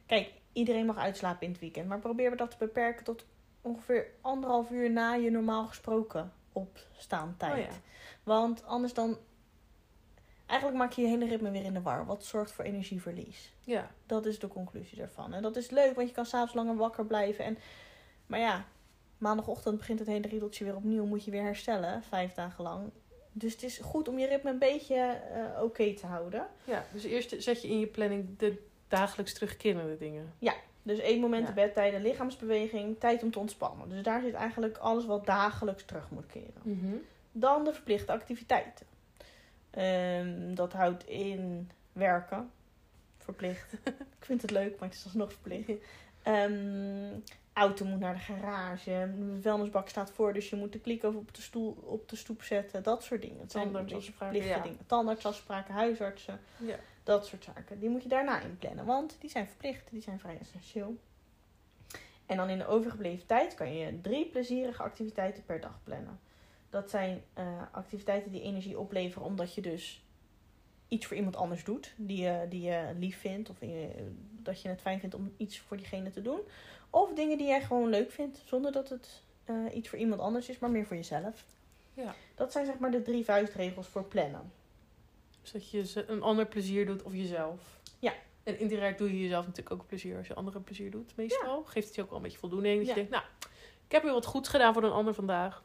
Kijk, 0.07 0.33
iedereen 0.53 0.87
mag 0.87 0.97
uitslapen 0.97 1.47
in 1.47 1.53
het 1.53 1.61
weekend. 1.61 1.89
Maar 1.89 1.99
probeer 1.99 2.31
we 2.31 2.37
dat 2.37 2.51
te 2.51 2.57
beperken 2.59 3.05
tot 3.05 3.25
ongeveer 3.61 4.07
anderhalf 4.21 4.71
uur 4.71 4.91
na 4.91 5.13
je 5.13 5.31
normaal 5.31 5.67
gesproken 5.67 6.33
opstaan 6.53 7.35
tijd. 7.37 7.53
Oh 7.53 7.59
ja. 7.59 7.79
Want 8.23 8.65
anders 8.65 8.95
dan... 8.95 9.19
Eigenlijk 10.47 10.81
maak 10.81 10.93
je 10.93 11.03
je 11.03 11.09
hele 11.09 11.27
ritme 11.27 11.51
weer 11.51 11.65
in 11.65 11.75
de 11.75 11.83
war. 11.83 12.07
Wat 12.07 12.25
zorgt 12.25 12.53
voor 12.53 12.65
energieverlies. 12.65 13.55
Ja. 13.61 13.91
Dat 14.07 14.27
is 14.27 14.39
de 14.39 14.49
conclusie 14.49 14.99
daarvan. 14.99 15.33
En 15.33 15.43
dat 15.43 15.57
is 15.57 15.71
leuk, 15.71 15.95
want 15.95 16.09
je 16.09 16.15
kan 16.15 16.27
s'avonds 16.27 16.55
langer 16.55 16.77
wakker 16.77 17.07
blijven. 17.07 17.45
En, 17.45 17.59
maar 18.27 18.41
ja, 18.41 18.65
maandagochtend 19.19 19.79
begint 19.79 19.99
het 19.99 20.09
hele 20.09 20.29
riedeltje 20.29 20.65
weer 20.65 20.77
opnieuw. 20.77 21.05
Moet 21.05 21.25
je 21.25 21.31
weer 21.31 21.43
herstellen, 21.43 22.03
vijf 22.03 22.35
dagen 22.35 22.65
lang. 22.65 22.91
Dus 23.33 23.53
het 23.53 23.63
is 23.63 23.79
goed 23.79 24.09
om 24.09 24.19
je 24.19 24.27
ritme 24.27 24.51
een 24.51 24.59
beetje 24.59 24.95
eh, 24.97 25.63
oké 25.63 25.95
te 25.95 26.07
houden. 26.07 26.47
ja, 26.65 26.85
dus 26.93 27.05
eerst 27.05 27.35
zet 27.43 27.63
je 27.63 27.69
in 27.69 27.79
je 27.81 27.87
planning 27.87 28.39
de 28.39 28.63
dagelijks 28.89 29.33
terugkerende 29.33 29.97
dingen. 29.99 30.33
Dus 30.85 30.99
één 30.99 31.21
moment 31.21 31.47
Ja. 31.49 31.55
bedtijden, 31.55 32.03
lichaamsbeweging, 32.03 32.99
tijd 33.01 33.23
om 33.23 33.31
te 33.31 33.39
ontspannen. 33.39 33.89
Dus 33.89 34.03
daar 34.03 34.21
zit 34.23 34.35
eigenlijk 34.35 34.77
alles 34.79 35.05
wat 35.07 35.27
dagelijks 35.27 35.85
terug 35.85 36.11
moet 36.11 36.27
keren. 36.27 37.03
Dan 37.33 37.65
de 37.65 37.73
verplichte 37.73 38.13
activiteiten. 38.13 38.87
Ehm, 39.71 40.55
dat 40.55 40.73
houdt 40.73 41.07
in 41.09 41.71
werken. 41.93 42.51
Verplicht. 43.19 43.73
ik 44.19 44.25
vind 44.25 44.43
het 44.43 44.51
leuk, 44.51 44.79
maar 44.79 44.89
het 44.89 44.99
is 44.99 45.05
alsnog 45.05 45.33
verplicht. 45.33 45.71
Ehm, 46.23 47.09
auto 47.53 47.85
moet 47.85 48.01
naar 48.01 48.15
de 48.15 48.21
garage. 48.21 49.11
De 49.19 49.39
vuilnisbak 49.41 49.89
staat 49.89 50.11
voor, 50.11 50.33
dus 50.33 50.51
je 50.51 50.57
moet 50.57 50.73
de 50.73 50.79
klik 50.79 51.05
over 51.05 51.21
op 51.21 51.35
de, 51.35 51.43
stoel, 51.43 51.79
op 51.85 52.09
de 52.09 52.17
stoep 52.17 52.43
zetten. 52.43 52.83
Dat 52.83 53.03
soort 53.03 53.21
dingen. 53.21 53.41
Het 53.41 53.53
zijn 53.53 53.67
een 53.67 53.73
beetje 53.73 53.87
Tandartsafspraken, 53.89 54.35
verplichte 54.35 54.59
ja. 54.59 54.63
dingen. 54.63 54.87
Tandartsafspraken, 54.87 55.75
huisartsen. 55.75 56.41
Ja. 56.57 56.77
Dat 57.05 57.27
soort 57.27 57.45
zaken. 57.45 57.79
Die 57.79 57.89
moet 57.89 58.03
je 58.03 58.09
daarna 58.09 58.41
inplannen. 58.41 58.85
Want 58.85 59.17
die 59.21 59.31
zijn 59.31 59.47
verplicht. 59.47 59.91
Die 59.91 60.03
zijn 60.03 60.21
vrij 60.21 60.39
essentieel. 60.41 60.97
En 62.27 62.37
dan 62.37 62.49
in 62.49 62.59
de 62.59 62.67
overgebleven 62.67 63.27
tijd 63.27 63.55
kan 63.55 63.75
je 63.75 64.01
drie 64.01 64.27
plezierige 64.27 64.83
activiteiten 64.83 65.45
per 65.45 65.61
dag 65.61 65.79
plannen. 65.85 66.21
Dat 66.71 66.91
zijn 66.91 67.23
eh, 67.35 67.63
activiteiten 67.73 68.33
die 68.33 68.43
energie 68.43 68.79
opleveren 68.79 69.27
omdat 69.27 69.55
je 69.55 69.61
dus 69.61 70.05
iets 70.93 71.07
voor 71.07 71.17
iemand 71.17 71.37
anders 71.37 71.65
doet. 71.65 71.95
Die 71.97 72.23
je, 72.23 72.47
die 72.49 72.61
je 72.63 72.91
lief 72.99 73.19
vindt. 73.21 73.51
Of 73.51 73.57
dat 74.43 74.63
je 74.63 74.69
het 74.69 74.81
fijn 74.81 75.01
vindt 75.01 75.15
om 75.15 75.35
iets 75.37 75.59
voor 75.59 75.77
diegene 75.77 76.11
te 76.11 76.23
doen. 76.23 76.41
Of 76.91 77.13
dingen 77.15 77.39
die 77.39 77.47
jij 77.47 77.63
gewoon 77.63 77.89
leuk 77.89 78.11
vindt. 78.11 78.43
Zonder 78.45 78.73
dat 78.73 78.89
het 78.89 79.23
eh, 79.45 79.55
iets 79.75 79.89
voor 79.89 79.99
iemand 79.99 80.21
anders 80.21 80.49
is. 80.49 80.59
Maar 80.59 80.71
meer 80.71 80.87
voor 80.87 80.97
jezelf. 80.97 81.45
Ja. 81.95 82.15
Dat 82.35 82.53
zijn 82.53 82.67
zeg 82.67 82.79
maar 82.79 82.91
de 82.91 83.03
drie 83.03 83.25
vuistregels 83.25 83.87
voor 83.87 84.05
plannen. 84.05 84.53
Dus 85.43 85.53
dat 85.53 85.71
je 85.71 85.87
ze- 85.87 86.05
een 86.09 86.23
ander 86.23 86.47
plezier 86.47 86.87
doet 86.87 87.03
of 87.03 87.13
jezelf. 87.13 87.81
Ja. 87.99 88.13
En 88.43 88.59
indirect 88.59 88.99
doe 88.99 89.09
je 89.13 89.21
jezelf 89.23 89.47
natuurlijk 89.47 89.81
ook 89.81 89.87
plezier 89.87 90.17
als 90.17 90.27
je 90.27 90.35
anderen 90.35 90.65
plezier 90.65 90.91
doet. 90.91 91.17
Meestal 91.17 91.63
geeft 91.65 91.87
het 91.87 91.95
je 91.97 92.03
ook 92.03 92.09
wel 92.09 92.17
een 92.17 92.23
beetje 92.25 92.39
voldoening. 92.39 92.77
Dat 92.79 92.87
Ja. 92.87 92.95
je 92.95 93.09
denkt, 93.09 93.11
nou, 93.11 93.25
ik 93.87 93.93
heb 93.93 94.03
weer 94.03 94.13
wat 94.13 94.27
goeds 94.27 94.49
gedaan 94.49 94.73
voor 94.75 94.83
een 94.83 94.91
ander 94.93 95.15
vandaag. 95.15 95.63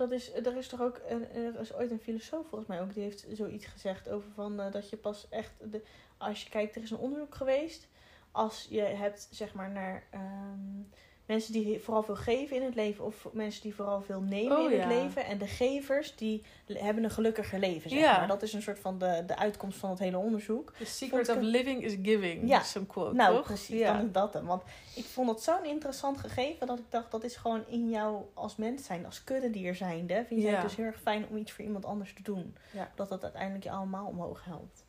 Dat 0.00 0.10
is, 0.10 0.34
er 0.34 0.56
is 0.56 0.68
toch 0.68 0.80
ook, 0.80 1.00
er 1.34 1.60
is 1.60 1.74
ooit 1.74 1.90
een 1.90 2.00
filosoof 2.00 2.46
volgens 2.48 2.68
mij 2.68 2.80
ook, 2.80 2.94
die 2.94 3.02
heeft 3.02 3.26
zoiets 3.32 3.66
gezegd 3.66 4.08
over 4.08 4.30
van 4.34 4.60
eh, 4.60 4.72
dat 4.72 4.90
je 4.90 4.96
pas 4.96 5.28
echt, 5.28 5.52
de, 5.70 5.82
als 6.16 6.42
je 6.42 6.50
kijkt, 6.50 6.76
er 6.76 6.82
is 6.82 6.90
een 6.90 6.98
onderzoek 6.98 7.34
geweest, 7.34 7.88
als 8.30 8.66
je 8.70 8.80
hebt 8.80 9.28
zeg 9.30 9.54
maar 9.54 9.70
naar 9.70 10.06
ehm, 10.10 10.82
mensen 11.30 11.52
die 11.52 11.80
vooral 11.80 12.02
veel 12.02 12.16
geven 12.16 12.56
in 12.56 12.62
het 12.62 12.74
leven 12.74 13.04
of 13.04 13.26
mensen 13.32 13.62
die 13.62 13.74
vooral 13.74 14.00
veel 14.02 14.20
nemen 14.20 14.58
Oh, 14.58 14.72
in 14.72 14.80
het 14.80 14.88
leven 14.88 15.24
en 15.24 15.38
de 15.38 15.46
gevers 15.46 16.16
die 16.16 16.44
hebben 16.66 17.04
een 17.04 17.10
gelukkiger 17.10 17.58
leven 17.58 17.90
zeg 17.90 17.98
Ja. 17.98 18.18
maar. 18.18 18.28
Dat 18.28 18.42
is 18.42 18.52
een 18.52 18.62
soort 18.62 18.78
van 18.78 18.98
de, 18.98 19.22
de 19.26 19.36
uitkomst 19.36 19.78
van 19.78 19.90
het 19.90 19.98
hele 19.98 20.18
onderzoek. 20.18 20.72
The 20.78 20.84
secret 20.84 21.28
of 21.28 21.36
living 21.40 21.82
is 21.84 21.96
giving. 22.02 22.48
Ja. 22.48 22.56
Dat 22.56 22.64
is 22.64 22.70
zo'n 22.72 22.86
quote, 22.86 23.14
Nou, 23.14 23.36
toch? 23.36 23.44
precies, 23.44 23.78
Ja. 23.78 23.92
dan 23.92 24.06
is 24.06 24.12
dat 24.12 24.32
hem. 24.34 24.46
Want 24.46 24.62
ik 24.94 25.04
vond 25.04 25.28
het 25.30 25.42
zo'n 25.42 25.64
interessant 25.64 26.18
gegeven 26.18 26.66
dat 26.66 26.78
ik 26.78 26.84
dacht, 26.88 27.10
dat 27.10 27.24
is 27.24 27.36
gewoon 27.36 27.64
in 27.68 27.90
jou 27.90 28.22
als 28.34 28.56
mens 28.56 28.84
zijn, 28.84 29.06
als 29.06 29.24
kuddedier 29.24 29.74
zijnde. 29.74 30.24
Vind 30.26 30.42
Ja. 30.42 30.50
het 30.50 30.62
dus 30.62 30.76
heel 30.76 30.84
erg 30.84 31.00
fijn 31.00 31.26
om 31.30 31.36
iets 31.36 31.52
voor 31.52 31.64
iemand 31.64 31.84
anders 31.84 32.14
te 32.14 32.22
doen. 32.22 32.56
Ja. 32.72 32.90
Dat 32.94 33.08
dat 33.08 33.22
uiteindelijk 33.22 33.64
je 33.64 33.70
allemaal 33.70 34.06
omhoog 34.06 34.44
helpt. 34.44 34.84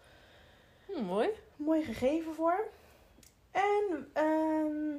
Hm, 0.86 1.04
mooi. 1.04 1.28
Mooi 1.56 1.84
gegeven 1.84 2.34
voor. 2.34 2.68
En 3.52 4.10
ehm, 4.14 4.96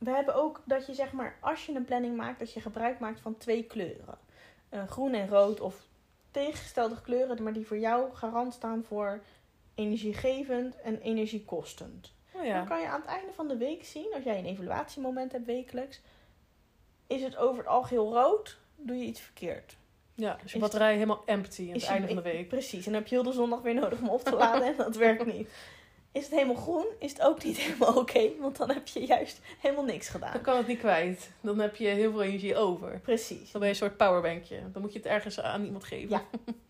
we 0.00 0.10
hebben 0.10 0.34
ook 0.34 0.62
dat 0.64 0.86
je 0.86 0.94
zeg 0.94 1.12
maar, 1.12 1.36
als 1.40 1.66
je 1.66 1.74
een 1.74 1.84
planning 1.84 2.16
maakt, 2.16 2.38
dat 2.38 2.52
je 2.52 2.60
gebruik 2.60 2.98
maakt 2.98 3.20
van 3.20 3.36
twee 3.36 3.62
kleuren. 3.64 4.18
Eh, 4.68 4.86
groen 4.88 5.14
en 5.14 5.28
rood 5.28 5.60
of 5.60 5.86
tegengestelde 6.30 7.00
kleuren, 7.00 7.42
maar 7.42 7.52
die 7.52 7.66
voor 7.66 7.78
jou 7.78 8.14
garant 8.14 8.54
staan 8.54 8.84
voor 8.84 9.20
energiegevend 9.74 10.80
en 10.80 11.00
energiekostend. 11.00 12.12
Oh 12.32 12.54
Dan 12.54 12.66
kan 12.66 12.80
je 12.80 12.86
aan 12.86 13.00
het 13.00 13.08
einde 13.10 13.32
van 13.32 13.48
de 13.48 13.56
week 13.56 13.84
zien, 13.84 14.12
als 14.14 14.24
jij 14.24 14.38
een 14.38 14.44
evaluatiemoment 14.46 15.32
hebt 15.32 15.46
wekelijks, 15.46 16.00
is 17.06 17.22
het 17.22 17.36
over 17.36 17.58
het 17.58 17.66
algeheel 17.66 18.12
rood, 18.12 18.58
doe 18.76 18.96
je 18.96 19.04
iets 19.04 19.20
verkeerd. 19.20 19.76
ja, 20.14 20.32
dus 20.42 20.50
je 20.50 20.54
Is- 20.56 20.62
batterij 20.62 20.92
helemaal 20.94 21.22
empty 21.26 21.66
aan 21.66 21.72
het 21.72 21.82
je- 21.82 21.88
einde 21.88 22.06
van 22.06 22.16
de 22.16 22.22
week. 22.22 22.48
Precies, 22.48 22.86
en 22.86 22.92
dan 22.92 23.00
heb 23.00 23.10
je 23.10 23.14
heel 23.14 23.24
de 23.24 23.32
zondag 23.32 23.60
weer 23.60 23.74
nodig 23.74 24.00
om 24.00 24.08
op 24.08 24.22
te 24.22 24.34
laden 24.36 24.62
en 24.66 24.76
dat 24.76 24.96
werkt 24.96 25.26
niet. 25.26 25.48
Is 26.12 26.24
het 26.24 26.32
helemaal 26.32 26.54
groen, 26.62 26.86
is 26.98 27.12
het 27.12 27.22
ook 27.22 27.44
niet 27.44 27.56
helemaal 27.62 27.96
oké, 27.96 28.30
want 28.40 28.56
dan 28.56 28.70
heb 28.70 28.86
je 28.88 29.06
juist 29.06 29.40
helemaal 29.60 29.84
niks 29.84 30.12
Dan 30.12 30.20
gedaan. 30.20 30.40
kan 30.42 30.56
het 30.56 30.66
niet 30.66 30.78
kwijt. 30.78 31.30
Dan 31.40 31.58
heb 31.58 31.76
je 31.76 31.86
heel 31.88 32.10
veel 32.10 32.22
energie 32.22 32.56
over. 32.56 33.00
Precies. 33.00 33.50
Dan 33.50 33.60
ben 33.60 33.62
je 33.62 33.68
een 33.68 33.74
soort 33.80 33.96
powerbankje. 33.96 34.70
Dan 34.72 34.82
moet 34.82 34.92
je 34.92 34.98
het 34.98 35.08
ergens 35.08 35.40
aan 35.40 35.64
iemand 35.64 35.84
geven. 35.84 36.20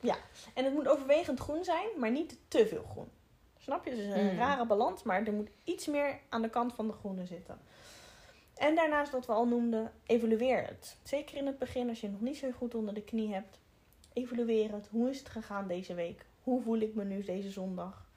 Ja. 0.00 0.16
En 0.54 0.64
het 0.64 0.74
moet 0.74 0.88
overwegend 0.88 1.38
groen 1.40 1.64
zijn, 1.64 1.86
maar 1.98 2.10
niet 2.10 2.36
te 2.48 2.66
veel 2.66 2.84
groen. 2.90 3.08
Snap 3.58 3.84
je? 3.84 3.90
Dus 3.90 4.04
een 4.14 4.30
Mm. 4.30 4.36
rare 4.38 4.66
balans, 4.66 5.02
maar 5.02 5.26
er 5.26 5.32
moet 5.32 5.48
iets 5.64 5.86
meer 5.86 6.18
aan 6.28 6.42
de 6.42 6.50
kant 6.50 6.72
van 6.74 6.86
de 6.86 6.92
groene 6.92 7.26
zitten. 7.26 7.58
En 8.56 8.74
daarnaast 8.74 9.12
wat 9.12 9.26
we 9.26 9.32
al 9.32 9.46
noemden, 9.46 9.92
evalueer 10.06 10.64
het. 10.66 10.96
Zeker 11.02 11.36
in 11.36 11.46
het 11.46 11.58
begin, 11.58 11.88
als 11.88 12.00
je 12.00 12.06
het 12.06 12.14
nog 12.20 12.28
niet 12.28 12.36
zo 12.38 12.50
goed 12.50 12.74
onder 12.74 12.94
de 12.94 13.02
knie 13.02 13.32
hebt. 13.32 13.58
Evalueer 14.12 14.72
het. 14.72 14.88
Hoe 14.90 15.10
is 15.10 15.18
het 15.18 15.28
gegaan 15.28 15.66
deze 15.66 15.94
week? 15.94 16.24
Hoe 16.42 16.62
voel 16.62 16.78
ik 16.80 16.94
me 16.94 17.04
nu 17.04 17.22
deze 17.24 17.50
zondag? 17.50 18.08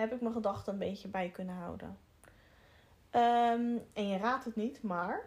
Heb 0.00 0.12
ik 0.12 0.20
mijn 0.20 0.34
gedachten 0.34 0.72
een 0.72 0.78
beetje 0.78 1.08
bij 1.08 1.28
kunnen 1.28 1.54
houden? 1.54 1.98
Ehm, 3.10 3.76
en 3.92 4.08
je 4.08 4.16
raadt 4.16 4.44
het 4.44 4.56
niet, 4.56 4.82
maar 4.82 5.20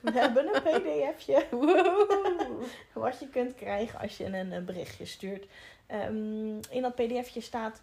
we 0.00 0.10
hebben 0.20 0.46
een 0.54 0.62
pdfje 0.62 1.46
wat 2.92 3.18
je 3.18 3.28
kunt 3.28 3.54
krijgen 3.54 4.00
als 4.00 4.16
je 4.16 4.24
een, 4.24 4.64
berichtje 4.64 5.04
stuurt. 5.04 5.46
Ehm, 5.86 6.60
in 6.70 6.82
dat 6.82 6.94
pdfje 6.94 7.40
staat 7.40 7.82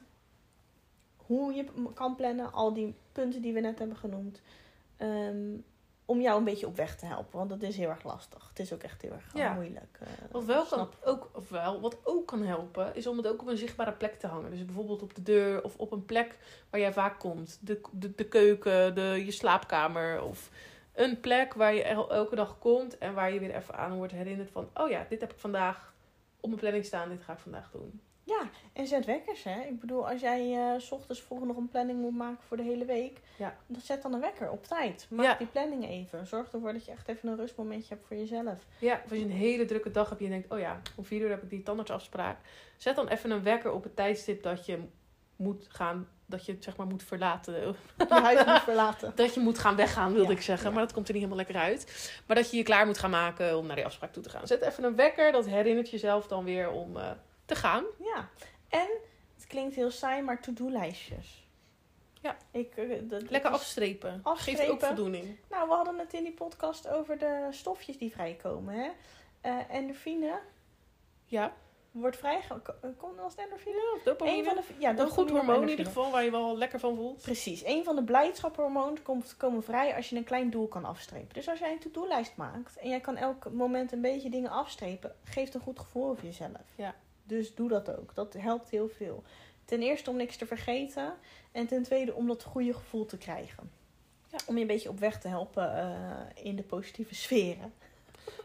hoe 1.15 1.53
je 1.53 1.65
kan 1.93 2.15
plannen, 2.15 2.53
al 2.53 2.74
die 2.74 2.95
punten 3.12 3.41
die 3.41 3.53
we 3.53 3.60
net 3.60 3.79
hebben 3.79 3.98
genoemd. 3.98 4.41
Ehm, 4.98 5.55
om 6.05 6.22
jou 6.22 6.38
een 6.38 6.43
beetje 6.43 6.67
op 6.67 6.75
weg 6.75 6.95
te 6.95 7.05
helpen, 7.05 7.38
want 7.38 7.50
dat 7.50 7.62
is 7.62 7.77
heel 7.77 7.89
erg 7.89 8.03
lastig. 8.03 8.48
Het 8.50 8.60
is 8.60 8.74
ook 8.74 8.83
echt 8.83 9.01
heel 9.01 9.12
erg 9.12 9.33
eh, 9.33 9.39
Ja. 9.41 9.53
moeilijk. 9.53 9.98
eh, 10.00 10.07
Wat 10.31 10.43
wel, 10.45 10.65
kan, 10.65 10.89
ook, 11.03 11.29
of 11.33 11.50
wel, 11.50 11.81
wat 11.81 11.98
ook 12.03 12.27
kan 12.27 12.41
helpen, 12.43 12.95
is 12.95 13.07
om 13.07 13.17
het 13.17 13.27
ook 13.27 13.41
op 13.41 13.48
een 13.48 13.57
zichtbare 13.57 13.91
plek 13.91 14.19
te 14.19 14.27
hangen. 14.27 14.51
Dus 14.51 14.65
bijvoorbeeld 14.65 15.01
op 15.01 15.15
de 15.15 15.24
deur 15.24 15.63
of 15.63 15.75
op 15.77 15.91
een 15.91 16.05
plek 16.05 16.38
waar 16.69 16.79
jij 16.79 16.93
vaak 16.93 17.19
komt. 17.19 17.57
De, 17.62 17.81
de, 17.91 18.15
de 18.15 18.25
keuken, 18.27 18.95
de, 18.95 19.22
je 19.25 19.31
slaapkamer 19.31 20.22
of 20.24 20.50
een 20.93 21.19
plek 21.19 21.53
waar 21.53 21.74
je 21.74 21.83
el- 21.83 22.13
elke 22.13 22.36
dag 22.36 22.57
komt 22.60 22.98
en 22.98 23.13
waar 23.13 23.33
je 23.33 23.39
weer 23.39 23.55
even 23.55 23.75
aan 23.75 23.95
wordt 23.95 24.13
herinnerd 24.13 24.50
van... 24.51 24.69
Oh 24.74 24.89
ja, 24.89 25.05
dit 25.10 25.22
heb 25.22 25.31
ik 25.31 25.39
vandaag 25.39 25.93
op 26.39 26.48
mijn 26.50 26.60
planning 26.62 26.86
staan, 26.86 27.10
dit 27.10 27.22
ga 27.24 27.33
ik 27.33 27.39
vandaag 27.39 27.72
doen. 27.72 28.01
Ja, 28.25 28.50
en 28.74 28.88
zet 28.88 29.06
wekkers, 29.06 29.44
hè. 29.44 29.62
Ik 29.62 29.80
bedoel, 29.80 30.10
als 30.10 30.22
jij 30.22 30.53
eh, 30.74 30.80
s 30.80 30.92
ochtends 30.92 31.22
vroeg 31.22 31.46
nog 31.46 31.58
een 31.58 31.70
planning 31.70 32.00
moet 32.00 32.15
maken 32.15 32.44
voor 32.48 32.58
de 32.58 32.63
hele 32.63 32.86
week... 32.86 33.20
Ja. 33.38 33.56
Dan 33.68 33.82
zet 33.82 34.01
dan 34.01 34.13
een 34.13 34.20
wekker 34.20 34.50
op 34.51 34.65
tijd. 34.65 35.08
Maak 35.10 35.25
Ja. 35.25 35.36
die 35.36 35.48
planning 35.48 35.88
even. 35.89 36.27
Zorg 36.27 36.51
ervoor 36.51 36.74
dat 36.74 36.86
je 36.86 36.92
echt 36.92 37.08
even 37.08 37.30
een 37.30 37.36
rustmomentje 37.38 37.94
hebt 37.94 38.08
voor 38.08 38.18
jezelf. 38.18 38.65
Ja, 38.80 39.01
of 39.06 39.10
als 39.10 39.20
je 39.20 39.25
een 39.25 39.32
hele 39.32 39.65
drukke 39.65 39.92
dag 39.92 40.10
hebt 40.10 40.22
en 40.22 40.25
je 40.27 40.32
denkt... 40.32 40.51
Oh 40.51 40.60
ja, 40.60 40.82
om 40.96 41.06
vier 41.06 41.22
uur 41.22 41.30
heb 41.30 41.44
ik 41.44 41.50
die 41.50 41.63
tandartsafspraak. 41.63 42.38
Zet 42.77 42.96
dan 42.96 43.08
even 43.08 43.32
een 43.32 43.44
wekker 43.44 43.72
op 43.72 43.84
het 43.84 43.96
tijdstip 43.96 44.44
dat 44.44 44.65
je 44.65 44.80
moet 45.36 45.65
gaan... 45.70 46.08
Dat 46.25 46.46
je 46.46 46.51
het 46.51 46.63
zeg 46.63 46.77
maar 46.77 46.88
moet 46.88 47.03
verlaten. 47.03 47.53
Je 47.98 48.06
huis 48.10 48.46
moet 48.46 48.62
verlaten. 48.62 49.12
Dat 49.15 49.34
je 49.34 49.39
moet 49.39 49.60
gaan 49.60 49.75
weggaan, 49.75 50.13
wilde 50.13 50.32
Ja, 50.32 50.36
ik 50.38 50.42
zeggen. 50.44 50.68
ja. 50.68 50.74
Maar 50.75 50.84
dat 50.84 50.94
komt 50.94 51.08
er 51.08 51.13
niet 51.13 51.24
helemaal 51.24 51.46
lekker 51.46 51.63
uit. 51.63 52.12
Maar 52.27 52.36
dat 52.36 52.51
je 52.51 52.58
je 52.58 52.63
klaar 52.63 52.86
moet 52.86 52.98
gaan 52.98 53.10
maken 53.10 53.58
om 53.58 53.65
naar 53.65 53.75
die 53.75 53.86
afspraak 53.86 54.13
toe 54.13 54.24
te 54.24 54.30
gaan. 54.30 54.48
Zet 54.48 54.62
even 54.62 54.84
een 54.84 54.96
wekker. 54.96 55.32
Dat 55.32 55.46
herinnert 55.46 55.89
jezelf 55.89 56.27
dan 56.27 56.44
weer 56.44 56.70
om 56.72 56.98
eh, 56.98 57.12
te 57.53 57.60
gaan. 57.60 57.83
Ja, 58.00 58.29
en 58.69 58.88
het 59.36 59.48
klinkt 59.48 59.75
heel 59.75 59.91
saai, 59.91 60.22
maar 60.22 60.41
to-do-lijstjes. 60.41 61.41
Ja. 62.22 62.38
Ik, 62.51 62.75
eh, 62.77 63.00
dat, 63.03 63.29
Lekker 63.29 63.50
is- 63.51 63.55
afstrepen. 63.57 64.19
Afstrepen. 64.24 64.62
Geeft 64.62 64.72
ook 64.74 64.81
voldoening. 64.83 65.38
Nou, 65.50 65.67
we 65.67 65.74
hadden 65.74 66.00
het 66.00 66.13
in 66.13 66.24
die 66.24 66.33
podcast 66.33 66.88
over 66.88 67.17
de 67.17 67.48
stofjes 67.51 67.98
die 67.98 68.12
vrijkomen, 68.12 68.74
hè. 68.75 68.89
Eh 69.41 69.57
endorfine, 69.69 70.39
Ja. 71.25 71.53
wordt 71.91 72.17
vrij. 72.17 72.41
Komt 72.98 73.19
als 73.19 73.36
endorfine? 73.36 73.75
Ja, 73.75 74.03
dopamine. 74.03 74.38
Een 74.38 74.43
van 74.45 74.55
de, 74.55 74.63
ja, 74.77 74.98
een 74.98 75.10
goed 75.10 75.29
hormoon 75.29 75.62
in 75.62 75.69
ieder 75.69 75.86
geval, 75.86 76.12
waar 76.12 76.24
je 76.24 76.31
wel 76.31 76.57
lekker 76.57 76.79
van 76.79 76.95
voelt. 76.95 77.22
Precies. 77.22 77.63
Een 77.65 77.83
van 77.83 77.95
de 77.95 78.03
blijdschapshormonen 78.03 79.01
komt 79.01 79.38
komen 79.38 79.63
vrij 79.63 79.95
als 79.95 80.10
je 80.10 80.15
een 80.15 80.24
klein 80.24 80.50
doel 80.50 80.67
kan 80.67 80.86
afstrepen. 80.86 81.33
Dus 81.33 81.50
als 81.50 81.60
jij 81.60 81.72
een 81.72 81.79
to-do-lijst 81.79 82.36
maakt 82.36 82.77
en 82.77 82.89
jij 82.89 83.00
kan 83.00 83.15
elk 83.17 83.51
moment 83.51 83.91
een 83.91 84.01
beetje 84.01 84.29
dingen 84.29 84.50
afstrepen, 84.51 85.15
geeft 85.24 85.53
een 85.53 85.62
goed 85.62 85.79
gevoel 85.79 86.10
over 86.10 86.24
jezelf. 86.25 86.62
Ja. 86.75 86.95
Dus 87.24 87.56
doe 87.56 87.70
dat 87.70 87.98
ook. 87.98 88.15
Dat 88.15 88.34
helpt 88.34 88.70
heel 88.70 88.89
veel. 88.89 89.24
Ten 89.65 89.82
eerste 89.82 90.10
om 90.10 90.15
niks 90.15 90.36
te 90.38 90.46
vergeten. 90.46 91.13
En 91.51 91.68
ten 91.68 91.84
tweede 91.84 92.13
om 92.13 92.27
dat 92.27 92.44
goede 92.44 92.74
gevoel 92.74 93.06
te 93.06 93.18
krijgen. 93.18 93.72
Ja. 94.27 94.38
Om 94.48 94.56
je 94.56 94.62
een 94.62 94.68
beetje 94.68 94.89
op 94.89 95.00
weg 95.00 95.20
te 95.20 95.27
helpen 95.27 95.77
eh, 95.77 96.46
in 96.46 96.56
de 96.56 96.63
positieve 96.63 97.15
sferen. 97.15 97.74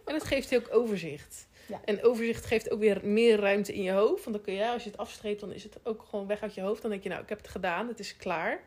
En 0.05 0.15
het 0.15 0.25
geeft 0.25 0.49
je 0.49 0.57
ook 0.57 0.75
overzicht. 0.75 1.47
Ja. 1.67 1.81
En 1.85 2.03
overzicht 2.05 2.45
geeft 2.47 2.71
ook 2.71 2.79
weer 2.79 3.01
meer 3.03 3.41
ruimte 3.41 3.75
in 3.75 3.83
je 3.83 3.91
hoofd. 3.93 4.25
Want 4.25 4.37
dan 4.37 4.45
kun 4.45 4.55
je, 4.55 4.69
als 4.71 4.85
je 4.85 4.91
het 4.91 4.99
afstreept, 4.99 5.41
dan 5.41 5.53
is 5.53 5.63
het 5.63 5.79
ook 5.83 6.03
gewoon 6.09 6.27
weg 6.27 6.43
uit 6.43 6.55
je 6.55 6.61
hoofd. 6.61 6.83
Dan 6.83 6.91
denk 6.91 7.03
je, 7.03 7.09
nou, 7.09 7.23
ik 7.23 7.29
heb 7.29 7.39
het 7.39 7.49
gedaan, 7.49 7.89
het 7.89 7.99
is 8.01 8.17
klaar. 8.17 8.61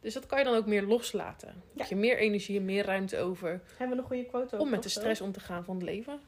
Dus 0.00 0.14
dat 0.14 0.26
kan 0.26 0.38
je 0.38 0.44
dan 0.44 0.54
ook 0.54 0.66
meer 0.66 0.82
loslaten. 0.82 1.48
Dan 1.48 1.56
Ja. 1.72 1.80
heb 1.80 1.88
je 1.88 1.96
meer 1.96 2.18
energie 2.18 2.56
en 2.58 2.64
meer 2.64 2.84
ruimte 2.84 3.18
over 3.18 3.62
Hebben 3.76 3.96
we 3.96 4.02
een 4.02 4.08
goede 4.08 4.24
quote 4.24 4.46
over? 4.54 4.58
om 4.58 4.70
met 4.70 4.82
de 4.82 4.88
stress 4.88 5.20
om 5.20 5.32
te 5.32 5.40
gaan 5.40 5.64
van 5.64 5.74
het 5.74 5.84
leven. 5.84 6.20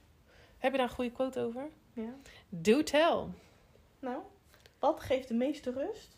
Heb 0.58 0.72
je 0.72 0.78
daar 0.78 0.88
een 0.88 0.94
goede 0.94 1.12
quote 1.12 1.40
over? 1.40 1.68
Ja. 1.94 2.14
Do 2.48 2.82
tell. 2.82 3.24
Nou, 3.98 4.18
wat 4.78 5.00
geeft 5.00 5.28
de 5.28 5.34
meeste 5.34 5.70
rust? 5.72 6.16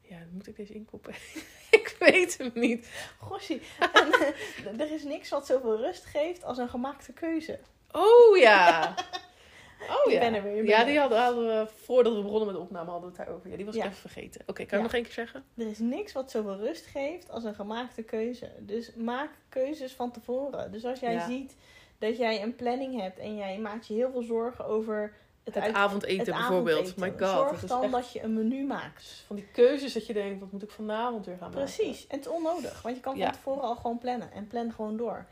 Ja, 0.00 0.18
dan 0.18 0.28
moet 0.32 0.46
ik 0.46 0.56
deze 0.56 0.72
inkoppen. 0.74 1.14
ik 1.80 1.96
weet 1.98 2.38
hem 2.38 2.50
niet. 2.54 2.90
Gossie. 3.20 3.62
En, 3.92 4.12
eh, 4.12 4.80
er 4.80 4.92
is 4.92 5.04
niks 5.04 5.28
wat 5.28 5.46
zoveel 5.46 5.76
rust 5.76 6.04
geeft 6.04 6.44
als 6.44 6.58
een 6.58 6.68
gemaakte 6.68 7.12
keuze. 7.12 7.58
Oh 7.92 8.36
ja. 8.36 8.94
Oh 9.88 10.12
Ik 10.12 10.12
ja. 10.12 10.18
ben 10.20 10.34
er 10.34 10.42
weer, 10.42 10.54
ben 10.54 10.64
ja, 10.64 10.84
die 10.84 10.98
hadden, 10.98 11.18
hadden 11.22 11.46
we 11.46 11.70
voordat 11.84 12.14
we 12.14 12.22
begonnen 12.22 12.46
met 12.46 12.56
de 12.56 12.62
opname 12.62 12.90
hadden 12.90 13.10
we 13.10 13.16
het 13.16 13.26
daarover. 13.26 13.50
Ja, 13.50 13.56
die 13.56 13.64
was 13.64 13.74
Ja. 13.74 13.84
ik 13.84 13.88
even 13.90 14.00
vergeten. 14.00 14.40
Oké, 14.46 14.64
kan 14.64 14.66
Ja. 14.70 14.76
je 14.76 14.82
nog 14.82 14.92
één 14.92 15.02
keer 15.02 15.12
zeggen? 15.12 15.44
Er 15.56 15.66
is 15.66 15.78
niks 15.78 16.12
wat 16.12 16.30
zoveel 16.30 16.56
rust 16.56 16.86
geeft 16.86 17.30
als 17.30 17.44
een 17.44 17.54
gemaakte 17.54 18.02
keuze. 18.02 18.52
Dus 18.60 18.94
maak 18.94 19.30
keuzes 19.48 19.92
van 19.92 20.10
tevoren. 20.12 20.72
Dus 20.72 20.84
als 20.84 21.00
jij 21.00 21.12
Ja. 21.12 21.26
ziet 21.26 21.54
dat 22.08 22.16
jij 22.16 22.42
een 22.42 22.56
planning 22.56 23.00
hebt 23.00 23.18
en 23.18 23.36
jij 23.36 23.58
maakt 23.58 23.86
je 23.86 23.94
heel 23.94 24.10
veel 24.10 24.22
zorgen 24.22 24.66
over 24.66 25.12
het, 25.44 25.54
Het 25.54 25.62
uit- 25.64 25.74
avondeten 25.74 26.16
het 26.16 26.26
bijvoorbeeld. 26.34 26.78
avondeten. 26.88 27.00
My 27.00 27.26
god. 27.26 27.36
Zorg 27.36 27.50
dat 27.52 27.62
is 27.62 27.68
dan 27.68 27.82
echt 27.82 27.92
dat 27.92 28.12
je 28.12 28.22
een 28.22 28.34
menu 28.34 28.64
maakt. 28.66 29.22
van 29.26 29.36
die 29.36 29.46
keuzes 29.52 29.92
dat 29.92 30.06
je 30.06 30.12
denkt, 30.12 30.40
wat 30.40 30.52
moet 30.52 30.62
ik 30.62 30.70
vanavond 30.70 31.26
weer 31.26 31.36
gaan 31.38 31.50
maken? 31.50 31.64
Precies. 31.64 32.06
En 32.06 32.16
het 32.16 32.26
is 32.26 32.32
onnodig. 32.32 32.82
Want 32.82 32.94
je 32.96 33.00
kan 33.02 33.16
Ja. 33.16 33.24
van 33.24 33.32
tevoren 33.34 33.62
al 33.62 33.76
gewoon 33.76 33.98
plannen. 33.98 34.32
En 34.32 34.46
plan 34.46 34.72
gewoon 34.72 34.96
door. 34.96 35.26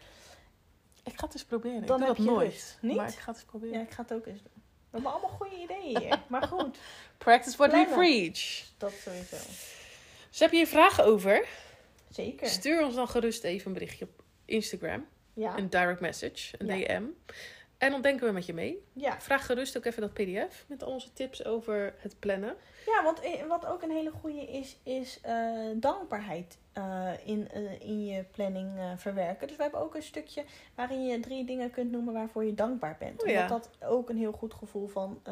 Ik 1.05 1.13
ga 1.19 1.25
het 1.25 1.35
eens 1.35 1.45
proberen. 1.45 1.87
Dan 1.87 2.01
ik 2.01 2.07
doe 2.07 2.07
heb 2.07 2.17
dat 2.17 2.27
je 2.27 2.33
nooit. 2.33 2.51
rust. 2.53 2.79
Niet? 2.81 2.97
Maar 2.97 3.09
ik 3.09 3.15
ga 3.15 3.27
het 3.31 3.37
eens 3.37 3.45
proberen. 3.45 3.75
Ja, 3.79 3.85
ik 3.85 3.91
ga 3.91 4.03
het 4.03 4.13
ook 4.13 4.27
eens 4.27 4.43
doen. 4.43 4.53
We 4.55 4.99
hebben 4.99 5.11
allemaal 5.13 5.31
goede 5.31 5.57
ideeën 5.57 5.99
hier. 5.99 6.21
Maar 6.29 6.43
goed, 6.43 6.79
Practice 7.19 7.57
what 7.57 7.71
we 7.71 7.77
Plannen. 7.77 7.97
preach. 7.99 8.65
dat 8.79 8.93
sowieso. 8.93 9.37
Dus 10.31 10.39
heb 10.41 10.51
je 10.51 10.57
hier 10.57 10.67
vragen 10.67 11.05
over? 11.05 11.47
Zeker. 12.11 12.47
Stuur 12.49 12.85
ons 12.85 12.95
dan 12.95 13.09
gerust 13.09 13.45
even 13.45 13.67
een 13.67 13.73
berichtje 13.73 14.05
op 14.05 14.23
Instagram. 14.45 15.07
Ja. 15.35 15.59
Een 15.59 15.71
direct 15.71 16.01
message, 16.01 16.55
een 16.59 16.67
Ja. 16.67 16.99
DM. 16.99 17.05
En 17.79 17.91
dan 17.91 18.03
denken 18.03 18.27
we 18.27 18.33
met 18.33 18.47
je 18.47 18.55
mee. 18.55 18.85
Ja. 18.93 19.21
Vraag 19.21 19.47
gerust 19.47 19.77
ook 19.77 19.85
even 19.85 20.01
dat 20.01 20.13
pdf 20.13 20.65
met 20.67 20.83
al 20.83 20.93
onze 20.93 21.13
tips 21.13 21.45
over 21.45 21.95
het 21.99 22.17
plannen. 22.19 22.57
Ja, 22.87 23.05
want 23.05 23.21
wat 23.49 23.67
ook 23.67 23.83
een 23.83 23.91
hele 23.91 24.11
goede 24.11 24.43
is, 24.43 24.77
is 24.83 25.21
eh, 25.23 25.35
dankbaarheid 25.75 26.59
eh, 26.73 27.11
in, 27.25 27.51
eh, 27.51 27.81
in 27.81 28.05
je 28.05 28.25
planning 28.25 28.71
verwerken. 28.97 29.47
Dus 29.49 29.57
we 29.57 29.63
hebben 29.63 29.81
ook 29.81 29.95
een 29.95 30.03
stukje 30.03 30.45
waarin 30.75 31.07
je 31.07 31.21
drie 31.21 31.45
dingen 31.45 31.71
kunt 31.71 31.91
noemen 31.91 32.15
waarvoor 32.15 32.45
je 32.45 32.55
dankbaar 32.55 32.97
bent. 32.99 33.23
Oh 33.23 33.29
ja. 33.29 33.43
Omdat 33.43 33.71
dat 33.81 33.89
ook 33.91 34.09
een 34.09 34.17
heel 34.19 34.33
goed 34.33 34.55
gevoel 34.55 34.87
van 34.87 35.23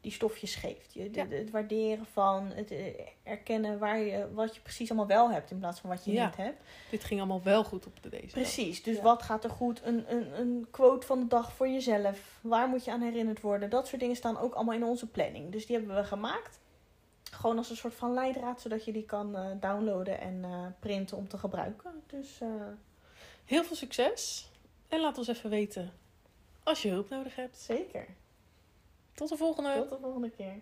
die 0.00 0.12
stofjes 0.12 0.54
geeft. 0.54 0.94
Je, 0.94 1.10
de- 1.10 1.18
Ja. 1.20 1.24
de- 1.26 1.36
het 1.36 1.50
waarderen 1.50 2.06
van, 2.12 2.46
het 2.54 2.70
eh, 2.70 3.00
erkennen 3.22 3.78
waar 3.78 3.98
je, 3.98 4.28
wat 4.32 4.54
je 4.54 4.60
precies 4.60 4.88
allemaal 4.90 5.06
wel 5.06 5.30
hebt 5.30 5.50
in 5.50 5.58
plaats 5.58 5.80
van 5.80 5.90
wat 5.90 6.04
je 6.04 6.12
Ja. 6.12 6.26
niet 6.26 6.36
hebt. 6.36 6.62
Dit 6.90 7.04
ging 7.04 7.20
allemaal 7.20 7.42
wel 7.42 7.64
goed 7.64 7.86
op 7.86 8.02
de 8.02 8.08
deze. 8.08 8.22
dag. 8.24 8.32
Precies, 8.32 8.82
dus 8.82 8.96
Ja. 8.96 9.02
wat 9.02 9.22
gaat 9.22 9.44
er 9.44 9.50
goed? 9.50 9.80
Een, 9.84 10.12
een, 10.14 10.40
een 10.40 10.66
quote 10.70 11.06
van 11.06 11.20
de 11.20 11.26
dag 11.26 11.52
voor 11.52 11.68
jezelf. 11.68 12.38
Waar 12.40 12.68
moet 12.68 12.84
je 12.84 12.90
aan 12.90 13.00
herinnerd 13.02 13.40
worden? 13.40 13.70
Dat 13.70 13.86
soort 13.88 14.00
dingen 14.00 14.16
staan 14.16 14.38
ook 14.38 14.54
allemaal 14.54 14.74
in 14.74 14.84
onze 14.84 15.06
planning. 15.06 15.52
Dus 15.52 15.66
die 15.66 15.76
hebben 15.76 15.96
we 15.96 16.04
gemaakt. 16.04 16.58
Gewoon 17.32 17.56
als 17.56 17.70
een 17.70 17.76
soort 17.76 17.94
van 17.94 18.14
leidraad, 18.14 18.60
zodat 18.60 18.84
je 18.84 18.92
die 18.92 19.04
kan 19.04 19.36
eh, 19.36 19.46
downloaden 19.60 20.20
en 20.20 20.44
eh, 20.44 20.66
printen 20.78 21.16
om 21.16 21.28
te 21.28 21.38
gebruiken. 21.38 21.90
Dus 22.06 22.38
Heel 23.44 23.64
veel 23.64 23.76
succes. 23.76 24.50
En 24.88 25.00
laat 25.00 25.18
ons 25.18 25.28
even 25.28 25.50
weten 25.50 25.92
als 26.62 26.82
je 26.82 26.88
hulp 26.90 27.08
nodig 27.08 27.36
hebt. 27.36 27.56
zeker. 27.58 28.06
Tot 29.20 29.28
de 29.28 29.36
volgende. 29.36 29.74
Tot 29.74 29.90
de 29.90 29.98
volgende 30.00 30.30
keer. 30.30 30.54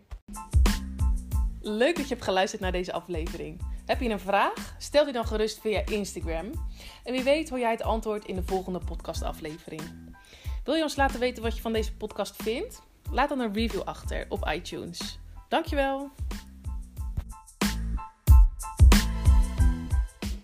Leuk 1.61 1.97
dat 1.97 2.09
je 2.09 2.15
hebt 2.15 2.27
geluisterd 2.27 2.63
naar 2.63 2.73
deze 2.73 2.93
aflevering. 2.93 3.61
Heb 3.87 4.01
je 4.01 4.09
een 4.09 4.21
vraag? 4.21 4.75
Stel 4.79 5.05
die 5.05 5.13
dan 5.13 5.27
gerust 5.27 5.61
via 5.61 5.87
Instagram. 5.87 6.51
En 7.05 7.13
wie 7.13 7.23
weet 7.23 7.49
hoor 7.49 7.59
jij 7.59 7.71
het 7.71 7.83
antwoord 7.83 8.25
in 8.25 8.35
de 8.35 8.43
volgende 8.43 8.79
podcastaflevering. 8.79 9.83
Wil 10.65 10.75
je 10.75 10.83
ons 10.83 10.97
laten 10.97 11.21
weten 11.21 11.43
wat 11.43 11.57
je 11.57 11.63
van 11.63 11.73
deze 11.73 11.97
podcast 11.97 12.43
vindt? 12.43 12.83
Laat 13.11 13.29
dan 13.29 13.41
een 13.41 13.53
review 13.53 13.83
achter 13.83 14.27
op 14.29 14.51
iTunes. 14.55 15.19
Dankjewel. 15.49 16.11